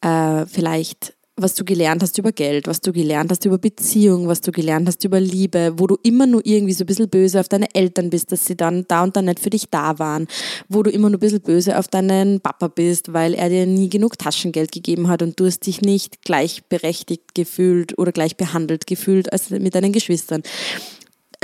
äh, 0.00 0.46
vielleicht 0.46 1.14
was 1.36 1.54
du 1.54 1.64
gelernt 1.64 2.02
hast 2.02 2.16
über 2.18 2.30
Geld, 2.30 2.68
was 2.68 2.80
du 2.80 2.92
gelernt 2.92 3.30
hast 3.30 3.44
über 3.44 3.58
Beziehung, 3.58 4.28
was 4.28 4.40
du 4.40 4.52
gelernt 4.52 4.86
hast 4.86 5.02
über 5.02 5.18
Liebe, 5.18 5.72
wo 5.76 5.88
du 5.88 5.96
immer 6.02 6.26
nur 6.26 6.46
irgendwie 6.46 6.72
so 6.72 6.84
ein 6.84 6.86
bisschen 6.86 7.08
böse 7.08 7.40
auf 7.40 7.48
deine 7.48 7.74
Eltern 7.74 8.10
bist, 8.10 8.30
dass 8.30 8.46
sie 8.46 8.56
dann 8.56 8.84
da 8.86 9.02
und 9.02 9.16
dann 9.16 9.24
nicht 9.24 9.40
für 9.40 9.50
dich 9.50 9.68
da 9.68 9.98
waren, 9.98 10.28
wo 10.68 10.84
du 10.84 10.90
immer 10.90 11.10
nur 11.10 11.18
ein 11.18 11.20
bisschen 11.20 11.40
böse 11.40 11.76
auf 11.76 11.88
deinen 11.88 12.40
Papa 12.40 12.68
bist, 12.68 13.12
weil 13.12 13.34
er 13.34 13.48
dir 13.48 13.66
nie 13.66 13.88
genug 13.88 14.16
Taschengeld 14.16 14.70
gegeben 14.70 15.08
hat 15.08 15.22
und 15.22 15.38
du 15.40 15.46
hast 15.46 15.66
dich 15.66 15.80
nicht 15.80 16.22
gleichberechtigt 16.22 17.34
gefühlt 17.34 17.98
oder 17.98 18.12
gleich 18.12 18.36
behandelt 18.36 18.86
gefühlt 18.86 19.32
als 19.32 19.50
mit 19.50 19.74
deinen 19.74 19.92
Geschwistern 19.92 20.42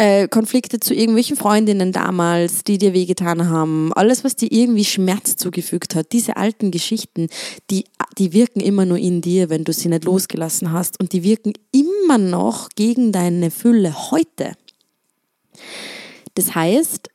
äh, 0.00 0.28
Konflikte 0.28 0.80
zu 0.80 0.94
irgendwelchen 0.94 1.36
Freundinnen 1.36 1.92
damals, 1.92 2.64
die 2.64 2.78
dir 2.78 2.94
wehgetan 2.94 3.50
haben, 3.50 3.92
alles, 3.92 4.24
was 4.24 4.34
dir 4.34 4.50
irgendwie 4.50 4.86
Schmerz 4.86 5.36
zugefügt 5.36 5.94
hat, 5.94 6.12
diese 6.12 6.38
alten 6.38 6.70
Geschichten, 6.70 7.28
die, 7.70 7.84
die 8.16 8.32
wirken 8.32 8.60
immer 8.60 8.86
nur 8.86 8.96
in 8.96 9.20
dir, 9.20 9.50
wenn 9.50 9.64
du 9.64 9.74
sie 9.74 9.90
nicht 9.90 10.04
losgelassen 10.04 10.72
hast. 10.72 10.98
Und 11.00 11.12
die 11.12 11.22
wirken 11.22 11.52
immer 11.70 12.16
noch 12.16 12.70
gegen 12.70 13.12
deine 13.12 13.50
Fülle 13.50 14.10
heute. 14.10 14.52
Das 16.32 16.54
heißt, 16.54 17.10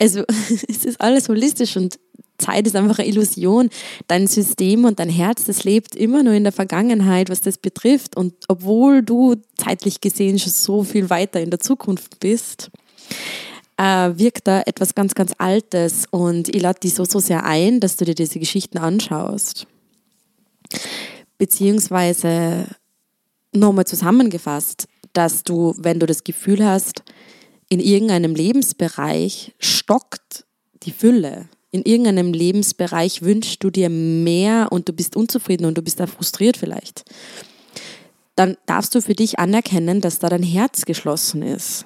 also 0.00 0.24
es 0.68 0.86
ist 0.86 1.02
alles 1.02 1.28
holistisch 1.28 1.76
und 1.76 1.98
Zeit 2.38 2.66
ist 2.66 2.76
einfach 2.76 2.98
eine 2.98 3.08
Illusion. 3.08 3.70
Dein 4.08 4.26
System 4.26 4.84
und 4.84 4.98
dein 4.98 5.08
Herz, 5.08 5.44
das 5.44 5.64
lebt 5.64 5.94
immer 5.94 6.22
nur 6.22 6.34
in 6.34 6.44
der 6.44 6.52
Vergangenheit, 6.52 7.30
was 7.30 7.40
das 7.40 7.58
betrifft. 7.58 8.16
Und 8.16 8.34
obwohl 8.48 9.02
du 9.02 9.36
zeitlich 9.56 10.00
gesehen 10.00 10.38
schon 10.38 10.52
so 10.52 10.82
viel 10.82 11.10
weiter 11.10 11.40
in 11.40 11.50
der 11.50 11.60
Zukunft 11.60 12.20
bist, 12.20 12.70
äh, 13.76 14.10
wirkt 14.16 14.46
da 14.46 14.62
etwas 14.66 14.94
ganz, 14.94 15.14
ganz 15.14 15.32
Altes. 15.38 16.06
Und 16.10 16.54
ich 16.54 16.60
lade 16.60 16.80
dich 16.80 16.94
so, 16.94 17.04
so 17.04 17.20
sehr 17.20 17.44
ein, 17.44 17.80
dass 17.80 17.96
du 17.96 18.04
dir 18.04 18.14
diese 18.14 18.38
Geschichten 18.38 18.78
anschaust. 18.78 19.66
Beziehungsweise 21.38 22.66
nochmal 23.52 23.86
zusammengefasst, 23.86 24.88
dass 25.12 25.44
du, 25.44 25.74
wenn 25.78 26.00
du 26.00 26.06
das 26.06 26.24
Gefühl 26.24 26.64
hast, 26.64 27.02
in 27.68 27.80
irgendeinem 27.80 28.34
Lebensbereich 28.34 29.54
stockt 29.58 30.44
die 30.82 30.92
Fülle, 30.92 31.48
in 31.74 31.82
irgendeinem 31.82 32.32
Lebensbereich 32.32 33.22
wünschst 33.22 33.64
du 33.64 33.68
dir 33.68 33.90
mehr 33.90 34.68
und 34.70 34.88
du 34.88 34.92
bist 34.92 35.16
unzufrieden 35.16 35.64
und 35.64 35.76
du 35.76 35.82
bist 35.82 35.98
da 35.98 36.06
frustriert 36.06 36.56
vielleicht, 36.56 37.04
dann 38.36 38.56
darfst 38.66 38.94
du 38.94 39.02
für 39.02 39.14
dich 39.14 39.40
anerkennen, 39.40 40.00
dass 40.00 40.20
da 40.20 40.28
dein 40.28 40.44
Herz 40.44 40.84
geschlossen 40.84 41.42
ist. 41.42 41.84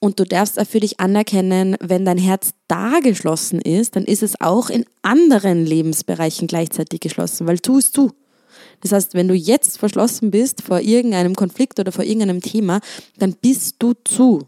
Und 0.00 0.20
du 0.20 0.24
darfst 0.24 0.60
auch 0.60 0.66
für 0.66 0.80
dich 0.80 1.00
anerkennen, 1.00 1.76
wenn 1.80 2.04
dein 2.04 2.18
Herz 2.18 2.50
da 2.68 3.00
geschlossen 3.02 3.58
ist, 3.58 3.96
dann 3.96 4.04
ist 4.04 4.22
es 4.22 4.38
auch 4.38 4.68
in 4.68 4.84
anderen 5.00 5.64
Lebensbereichen 5.64 6.46
gleichzeitig 6.46 7.00
geschlossen, 7.00 7.46
weil 7.46 7.58
tust 7.58 7.96
du. 7.96 8.10
Das 8.82 8.92
heißt, 8.92 9.14
wenn 9.14 9.28
du 9.28 9.34
jetzt 9.34 9.78
verschlossen 9.78 10.30
bist 10.30 10.60
vor 10.60 10.80
irgendeinem 10.80 11.36
Konflikt 11.36 11.80
oder 11.80 11.90
vor 11.90 12.04
irgendeinem 12.04 12.42
Thema, 12.42 12.80
dann 13.18 13.32
bist 13.32 13.76
du 13.78 13.94
zu. 14.04 14.46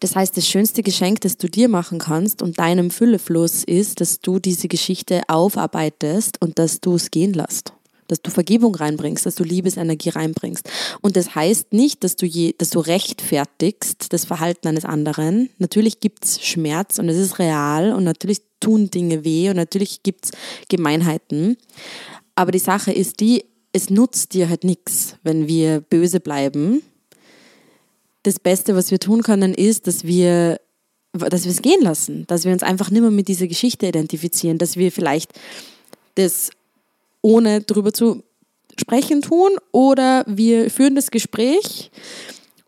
Das 0.00 0.14
heißt, 0.14 0.36
das 0.36 0.46
schönste 0.48 0.82
Geschenk, 0.82 1.20
das 1.22 1.36
du 1.36 1.48
dir 1.48 1.68
machen 1.68 1.98
kannst 1.98 2.42
und 2.42 2.58
deinem 2.58 2.90
Füllefluss 2.90 3.64
ist, 3.64 4.00
dass 4.00 4.20
du 4.20 4.38
diese 4.38 4.68
Geschichte 4.68 5.22
aufarbeitest 5.28 6.40
und 6.40 6.58
dass 6.58 6.80
du 6.80 6.94
es 6.94 7.10
gehen 7.10 7.32
lässt. 7.32 7.72
Dass 8.08 8.22
du 8.22 8.30
Vergebung 8.30 8.74
reinbringst, 8.74 9.26
dass 9.26 9.34
du 9.34 9.42
Liebesenergie 9.42 10.10
reinbringst. 10.10 10.68
Und 11.00 11.16
das 11.16 11.34
heißt 11.34 11.72
nicht, 11.72 12.04
dass 12.04 12.14
du, 12.14 12.26
je, 12.26 12.54
dass 12.56 12.70
du 12.70 12.78
rechtfertigst 12.78 14.12
das 14.12 14.24
Verhalten 14.24 14.68
eines 14.68 14.84
anderen. 14.84 15.50
Natürlich 15.58 15.98
gibt 15.98 16.24
es 16.24 16.40
Schmerz 16.40 16.98
und 16.98 17.08
es 17.08 17.16
ist 17.16 17.38
real 17.38 17.92
und 17.92 18.04
natürlich 18.04 18.42
tun 18.60 18.90
Dinge 18.90 19.24
weh 19.24 19.50
und 19.50 19.56
natürlich 19.56 20.02
gibt 20.04 20.26
es 20.26 20.30
Gemeinheiten. 20.68 21.56
Aber 22.36 22.52
die 22.52 22.60
Sache 22.60 22.92
ist 22.92 23.18
die, 23.18 23.44
es 23.72 23.90
nutzt 23.90 24.34
dir 24.34 24.48
halt 24.48 24.62
nichts, 24.62 25.16
wenn 25.24 25.48
wir 25.48 25.80
böse 25.80 26.20
bleiben 26.20 26.82
das 28.26 28.40
Beste, 28.40 28.74
was 28.74 28.90
wir 28.90 28.98
tun 28.98 29.22
können, 29.22 29.54
ist, 29.54 29.86
dass 29.86 30.04
wir 30.04 30.60
dass 31.12 31.44
wir 31.44 31.52
es 31.52 31.62
gehen 31.62 31.80
lassen, 31.80 32.26
dass 32.26 32.44
wir 32.44 32.52
uns 32.52 32.62
einfach 32.62 32.90
nicht 32.90 33.00
mehr 33.00 33.10
mit 33.10 33.28
dieser 33.28 33.46
Geschichte 33.46 33.86
identifizieren, 33.86 34.58
dass 34.58 34.76
wir 34.76 34.92
vielleicht 34.92 35.32
das 36.16 36.50
ohne 37.22 37.62
drüber 37.62 37.94
zu 37.94 38.22
sprechen 38.78 39.22
tun 39.22 39.52
oder 39.72 40.24
wir 40.26 40.70
führen 40.70 40.94
das 40.94 41.10
Gespräch 41.10 41.90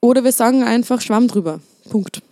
oder 0.01 0.25
wir 0.25 0.33
sagen 0.33 0.63
einfach 0.63 1.03
Schwamm 1.03 1.29
drüber. 1.29 1.61
Punkt. 1.91 2.23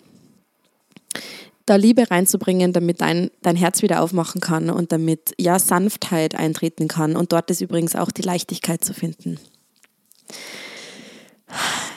Da 1.67 1.77
Liebe 1.77 2.11
reinzubringen, 2.11 2.73
damit 2.73 3.03
dein, 3.03 3.31
dein 3.43 3.57
Herz 3.57 3.83
wieder 3.83 4.01
aufmachen 4.01 4.41
kann 4.41 4.71
und 4.71 4.93
damit 4.93 5.35
ja 5.39 5.59
Sanftheit 5.59 6.35
eintreten 6.35 6.89
kann 6.89 7.15
und 7.15 7.33
dort 7.33 7.51
ist 7.51 7.61
übrigens 7.61 7.95
auch 7.95 8.11
die 8.11 8.23
Leichtigkeit 8.23 8.83
zu 8.83 8.95
finden 8.95 9.39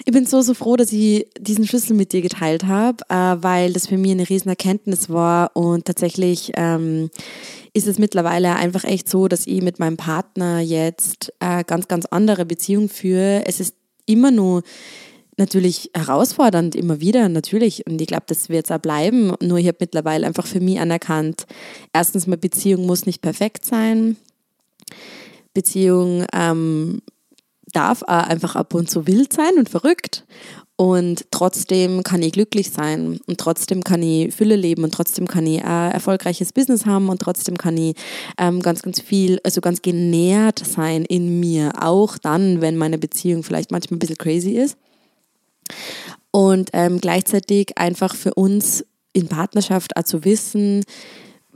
ich 0.09 0.13
bin 0.13 0.25
so, 0.25 0.41
so 0.41 0.55
froh, 0.55 0.75
dass 0.75 0.91
ich 0.91 1.27
diesen 1.39 1.67
Schlüssel 1.67 1.95
mit 1.95 2.13
dir 2.13 2.23
geteilt 2.23 2.65
habe, 2.65 2.97
äh, 3.09 3.43
weil 3.43 3.73
das 3.73 3.85
für 3.85 3.97
mich 3.97 4.09
eine 4.09 4.27
riesen 4.27 4.49
Erkenntnis 4.49 5.07
war 5.07 5.55
und 5.55 5.85
tatsächlich 5.85 6.51
ähm, 6.55 7.11
ist 7.73 7.85
es 7.85 7.99
mittlerweile 7.99 8.55
einfach 8.55 8.85
echt 8.85 9.07
so, 9.07 9.27
dass 9.27 9.45
ich 9.45 9.61
mit 9.61 9.77
meinem 9.77 9.97
Partner 9.97 10.61
jetzt 10.61 11.31
äh, 11.39 11.63
ganz, 11.63 11.87
ganz 11.87 12.07
andere 12.07 12.47
Beziehung 12.47 12.89
führe. 12.89 13.43
Es 13.45 13.59
ist 13.59 13.75
immer 14.07 14.31
nur 14.31 14.63
natürlich 15.37 15.91
herausfordernd, 15.93 16.73
immer 16.73 16.99
wieder, 16.99 17.29
natürlich. 17.29 17.85
Und 17.85 18.01
ich 18.01 18.07
glaube, 18.07 18.23
das 18.25 18.49
wird 18.49 18.65
es 18.65 18.71
auch 18.71 18.79
bleiben. 18.79 19.33
Nur 19.43 19.59
ich 19.59 19.67
habe 19.67 19.77
mittlerweile 19.79 20.25
einfach 20.25 20.47
für 20.47 20.59
mich 20.59 20.79
anerkannt, 20.79 21.45
erstens 21.93 22.25
mal, 22.25 22.35
Beziehung 22.35 22.87
muss 22.87 23.05
nicht 23.05 23.21
perfekt 23.21 23.63
sein. 23.63 24.17
Beziehung 25.53 26.25
ähm, 26.33 27.03
darf 27.73 28.03
auch 28.03 28.07
einfach 28.07 28.55
ab 28.55 28.73
und 28.73 28.89
zu 28.89 29.07
wild 29.07 29.33
sein 29.33 29.57
und 29.57 29.69
verrückt. 29.69 30.25
Und 30.75 31.25
trotzdem 31.31 32.03
kann 32.03 32.21
ich 32.21 32.31
glücklich 32.31 32.69
sein 32.71 33.19
und 33.27 33.37
trotzdem 33.37 33.83
kann 33.83 34.01
ich 34.01 34.33
Fülle 34.33 34.55
leben 34.55 34.85
und 34.85 34.93
trotzdem 34.93 35.27
kann 35.27 35.45
ich 35.45 35.61
ein 35.61 35.91
erfolgreiches 35.91 36.53
Business 36.53 36.85
haben 36.85 37.09
und 37.09 37.21
trotzdem 37.21 37.57
kann 37.57 37.75
ich 37.75 37.95
ähm, 38.37 38.61
ganz, 38.61 38.81
ganz 38.81 39.01
viel, 39.01 39.41
also 39.43 39.59
ganz 39.59 39.81
genährt 39.81 40.59
sein 40.59 41.03
in 41.03 41.41
mir, 41.41 41.73
auch 41.81 42.17
dann, 42.17 42.61
wenn 42.61 42.77
meine 42.77 42.97
Beziehung 42.97 43.43
vielleicht 43.43 43.71
manchmal 43.71 43.97
ein 43.97 43.99
bisschen 43.99 44.17
crazy 44.17 44.51
ist. 44.51 44.77
Und 46.31 46.69
ähm, 46.71 47.01
gleichzeitig 47.01 47.77
einfach 47.77 48.15
für 48.15 48.33
uns 48.33 48.85
in 49.11 49.27
Partnerschaft 49.27 49.97
auch 49.97 50.03
zu 50.03 50.23
wissen, 50.23 50.85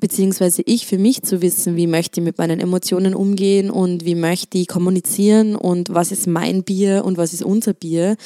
beziehungsweise 0.04 0.64
ich 0.66 0.86
für 0.86 0.98
mich 0.98 1.22
zu 1.22 1.42
wissen, 1.42 1.78
wie 1.78 1.88
möchte 1.88 2.20
ich 2.20 2.26
mit 2.26 2.38
meinen 2.38 2.60
Emotionen 2.60 3.16
umgehen 3.16 3.70
und 3.72 4.04
wie 4.04 4.16
möchte 4.16 4.58
ich 4.58 4.68
kommunizieren 4.68 5.56
und 5.56 5.94
was 5.94 6.12
ist 6.12 6.28
mein 6.28 6.66
Bier 6.66 7.06
und 7.06 7.18
was 7.18 7.32
ist 7.32 7.42
unser 7.42 7.74
Bier 7.74 8.18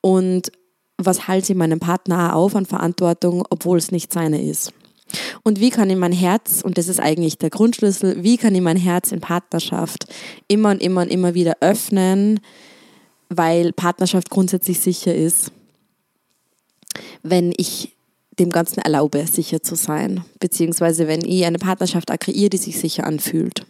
und 0.00 0.50
was 0.98 1.28
halte 1.28 1.52
ich 1.52 1.56
meinem 1.56 1.78
Partner 1.78 2.34
auf 2.34 2.56
an 2.56 2.66
Verantwortung, 2.66 3.44
obwohl 3.48 3.78
es 3.78 3.92
nicht 3.92 4.12
seine 4.12 4.42
ist. 4.42 4.72
Und 5.44 5.60
wie 5.60 5.70
kann 5.70 5.88
ich 5.88 5.96
mein 5.96 6.10
Herz, 6.10 6.62
und 6.64 6.78
das 6.78 6.88
ist 6.88 6.98
eigentlich 6.98 7.38
der 7.38 7.50
Grundschlüssel, 7.50 8.24
wie 8.24 8.36
kann 8.36 8.56
ich 8.56 8.60
mein 8.60 8.76
Herz 8.76 9.12
in 9.12 9.20
Partnerschaft 9.20 10.06
immer 10.48 10.72
und 10.72 10.82
immer 10.82 11.02
und 11.02 11.12
immer 11.12 11.34
wieder 11.34 11.58
öffnen, 11.60 12.40
weil 13.28 13.72
Partnerschaft 13.72 14.30
grundsätzlich 14.30 14.80
sicher 14.80 15.14
ist, 15.14 15.52
wenn 17.22 17.52
ich 17.56 17.92
dem 18.40 18.50
Ganzen 18.50 18.80
erlaube, 18.80 19.26
sicher 19.26 19.62
zu 19.62 19.76
sein. 19.76 20.24
Beziehungsweise 20.40 21.06
wenn 21.06 21.24
ich 21.24 21.44
eine 21.44 21.58
Partnerschaft 21.58 22.08
kreiere, 22.20 22.50
die 22.50 22.56
sich 22.56 22.78
sicher 22.78 23.06
anfühlt. 23.06 23.66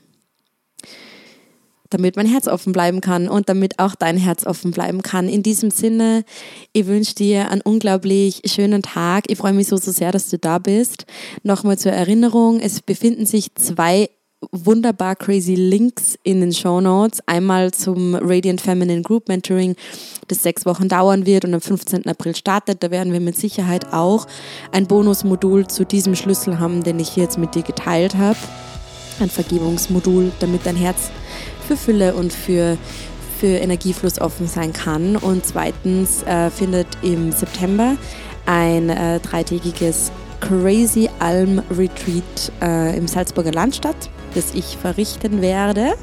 Damit 1.91 2.15
mein 2.15 2.27
Herz 2.27 2.47
offen 2.47 2.73
bleiben 2.73 3.01
kann 3.01 3.29
und 3.29 3.49
damit 3.49 3.81
auch 3.81 3.97
dein 3.97 4.17
Herz 4.17 4.47
offen 4.47 4.71
bleiben 4.71 5.03
kann. 5.03 5.29
In 5.29 5.43
diesem 5.43 5.73
Sinne, 5.73 6.25
ich 6.73 6.87
wünsche 6.87 7.17
dir 7.17 7.51
einen 7.51 7.63
unglaublich 7.63 8.43
schönen 8.45 8.83
Tag. 8.83 9.25
Ich 9.27 9.39
freue 9.39 9.53
mich 9.53 9.67
so, 9.67 9.77
so 9.77 9.91
sehr, 9.91 10.13
dass 10.13 10.31
du 10.31 10.39
da 10.39 10.59
bist. 10.59 11.05
Nochmal 11.43 11.79
zur 11.79 11.91
Erinnerung, 11.91 12.61
es 12.61 12.81
befinden 12.81 13.27
sich 13.27 13.55
zwei 13.57 14.09
wunderbar 14.53 15.17
crazy 15.17 15.55
Links 15.55 16.19
in 16.23 16.41
den 16.41 16.53
Show 16.53 16.81
Notes. 16.81 17.21
Einmal 17.27 17.73
zum 17.73 18.15
Radiant 18.15 18.61
Feminine 18.61 19.03
Group 19.03 19.29
Mentoring, 19.29 19.77
das 20.29 20.43
sechs 20.43 20.65
Wochen 20.67 20.89
dauern 20.89 21.27
wird 21.27 21.45
und 21.45 21.55
am 21.55 21.61
15. 21.61 22.07
April 22.07 22.35
startet. 22.35 22.83
Da 22.83 22.91
werden 22.91 23.13
wir 23.13 23.21
mit 23.21 23.37
Sicherheit 23.37 23.93
auch 23.93 24.27
ein 24.73 24.87
Bonusmodul 24.87 25.67
zu 25.67 25.85
diesem 25.85 26.17
Schlüssel 26.17 26.59
haben, 26.59 26.83
den 26.83 26.99
ich 26.99 27.11
hier 27.11 27.25
jetzt 27.25 27.39
mit 27.39 27.55
dir 27.55 27.63
geteilt 27.63 28.17
habe. 28.17 28.39
Ein 29.21 29.31
Vergebungsmodul, 29.31 30.33
damit 30.41 30.65
dein 30.65 30.77
Herz 30.77 31.11
für 31.67 31.77
Fülle 31.77 32.15
und 32.15 32.33
für 32.33 32.79
für 33.39 33.47
Energiefluss 33.47 34.21
offen 34.21 34.47
sein 34.47 34.75
kann. 34.75 35.17
Und 35.17 35.47
zweitens 35.47 36.23
äh, 36.25 36.51
findet 36.51 36.87
im 37.01 37.33
September 37.33 37.97
ein 38.45 38.91
äh, 38.91 39.19
dreitägiges 39.19 40.13
Crazy 40.41 41.09
Alm 41.21 41.63
Retreat 41.71 42.53
äh, 42.61 42.99
im 42.99 43.09
Salzburger 43.09 43.53
Land 43.53 43.77
statt 43.77 44.11
das 44.35 44.55
ich 44.55 44.77
verrichten 44.77 45.41
werde. 45.41 45.95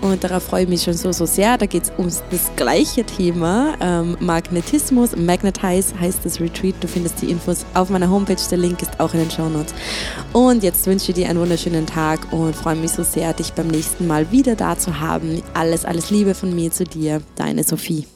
Und 0.00 0.24
darauf 0.24 0.42
freue 0.42 0.64
ich 0.64 0.68
mich 0.68 0.82
schon 0.82 0.94
so, 0.94 1.12
so 1.12 1.26
sehr. 1.26 1.58
Da 1.58 1.66
geht 1.66 1.84
es 1.84 1.92
um 1.96 2.06
das 2.06 2.50
gleiche 2.56 3.04
Thema. 3.04 3.74
Ähm, 3.80 4.16
Magnetismus, 4.20 5.16
Magnetize 5.16 5.98
heißt 5.98 6.20
das 6.24 6.40
Retreat. 6.40 6.74
Du 6.80 6.88
findest 6.88 7.22
die 7.22 7.30
Infos 7.30 7.64
auf 7.74 7.90
meiner 7.90 8.10
Homepage. 8.10 8.36
Der 8.50 8.58
Link 8.58 8.82
ist 8.82 8.98
auch 8.98 9.14
in 9.14 9.20
den 9.20 9.30
Show 9.30 9.48
Notes. 9.48 9.74
Und 10.32 10.62
jetzt 10.62 10.86
wünsche 10.86 11.12
ich 11.12 11.16
dir 11.16 11.28
einen 11.28 11.38
wunderschönen 11.38 11.86
Tag 11.86 12.32
und 12.32 12.54
freue 12.56 12.76
mich 12.76 12.92
so 12.92 13.02
sehr, 13.02 13.32
dich 13.32 13.52
beim 13.52 13.68
nächsten 13.68 14.06
Mal 14.06 14.30
wieder 14.30 14.56
da 14.56 14.76
zu 14.76 15.00
haben. 15.00 15.42
Alles, 15.54 15.84
alles 15.84 16.10
Liebe 16.10 16.34
von 16.34 16.54
mir 16.54 16.70
zu 16.70 16.84
dir. 16.84 17.22
Deine 17.36 17.64
Sophie. 17.64 18.06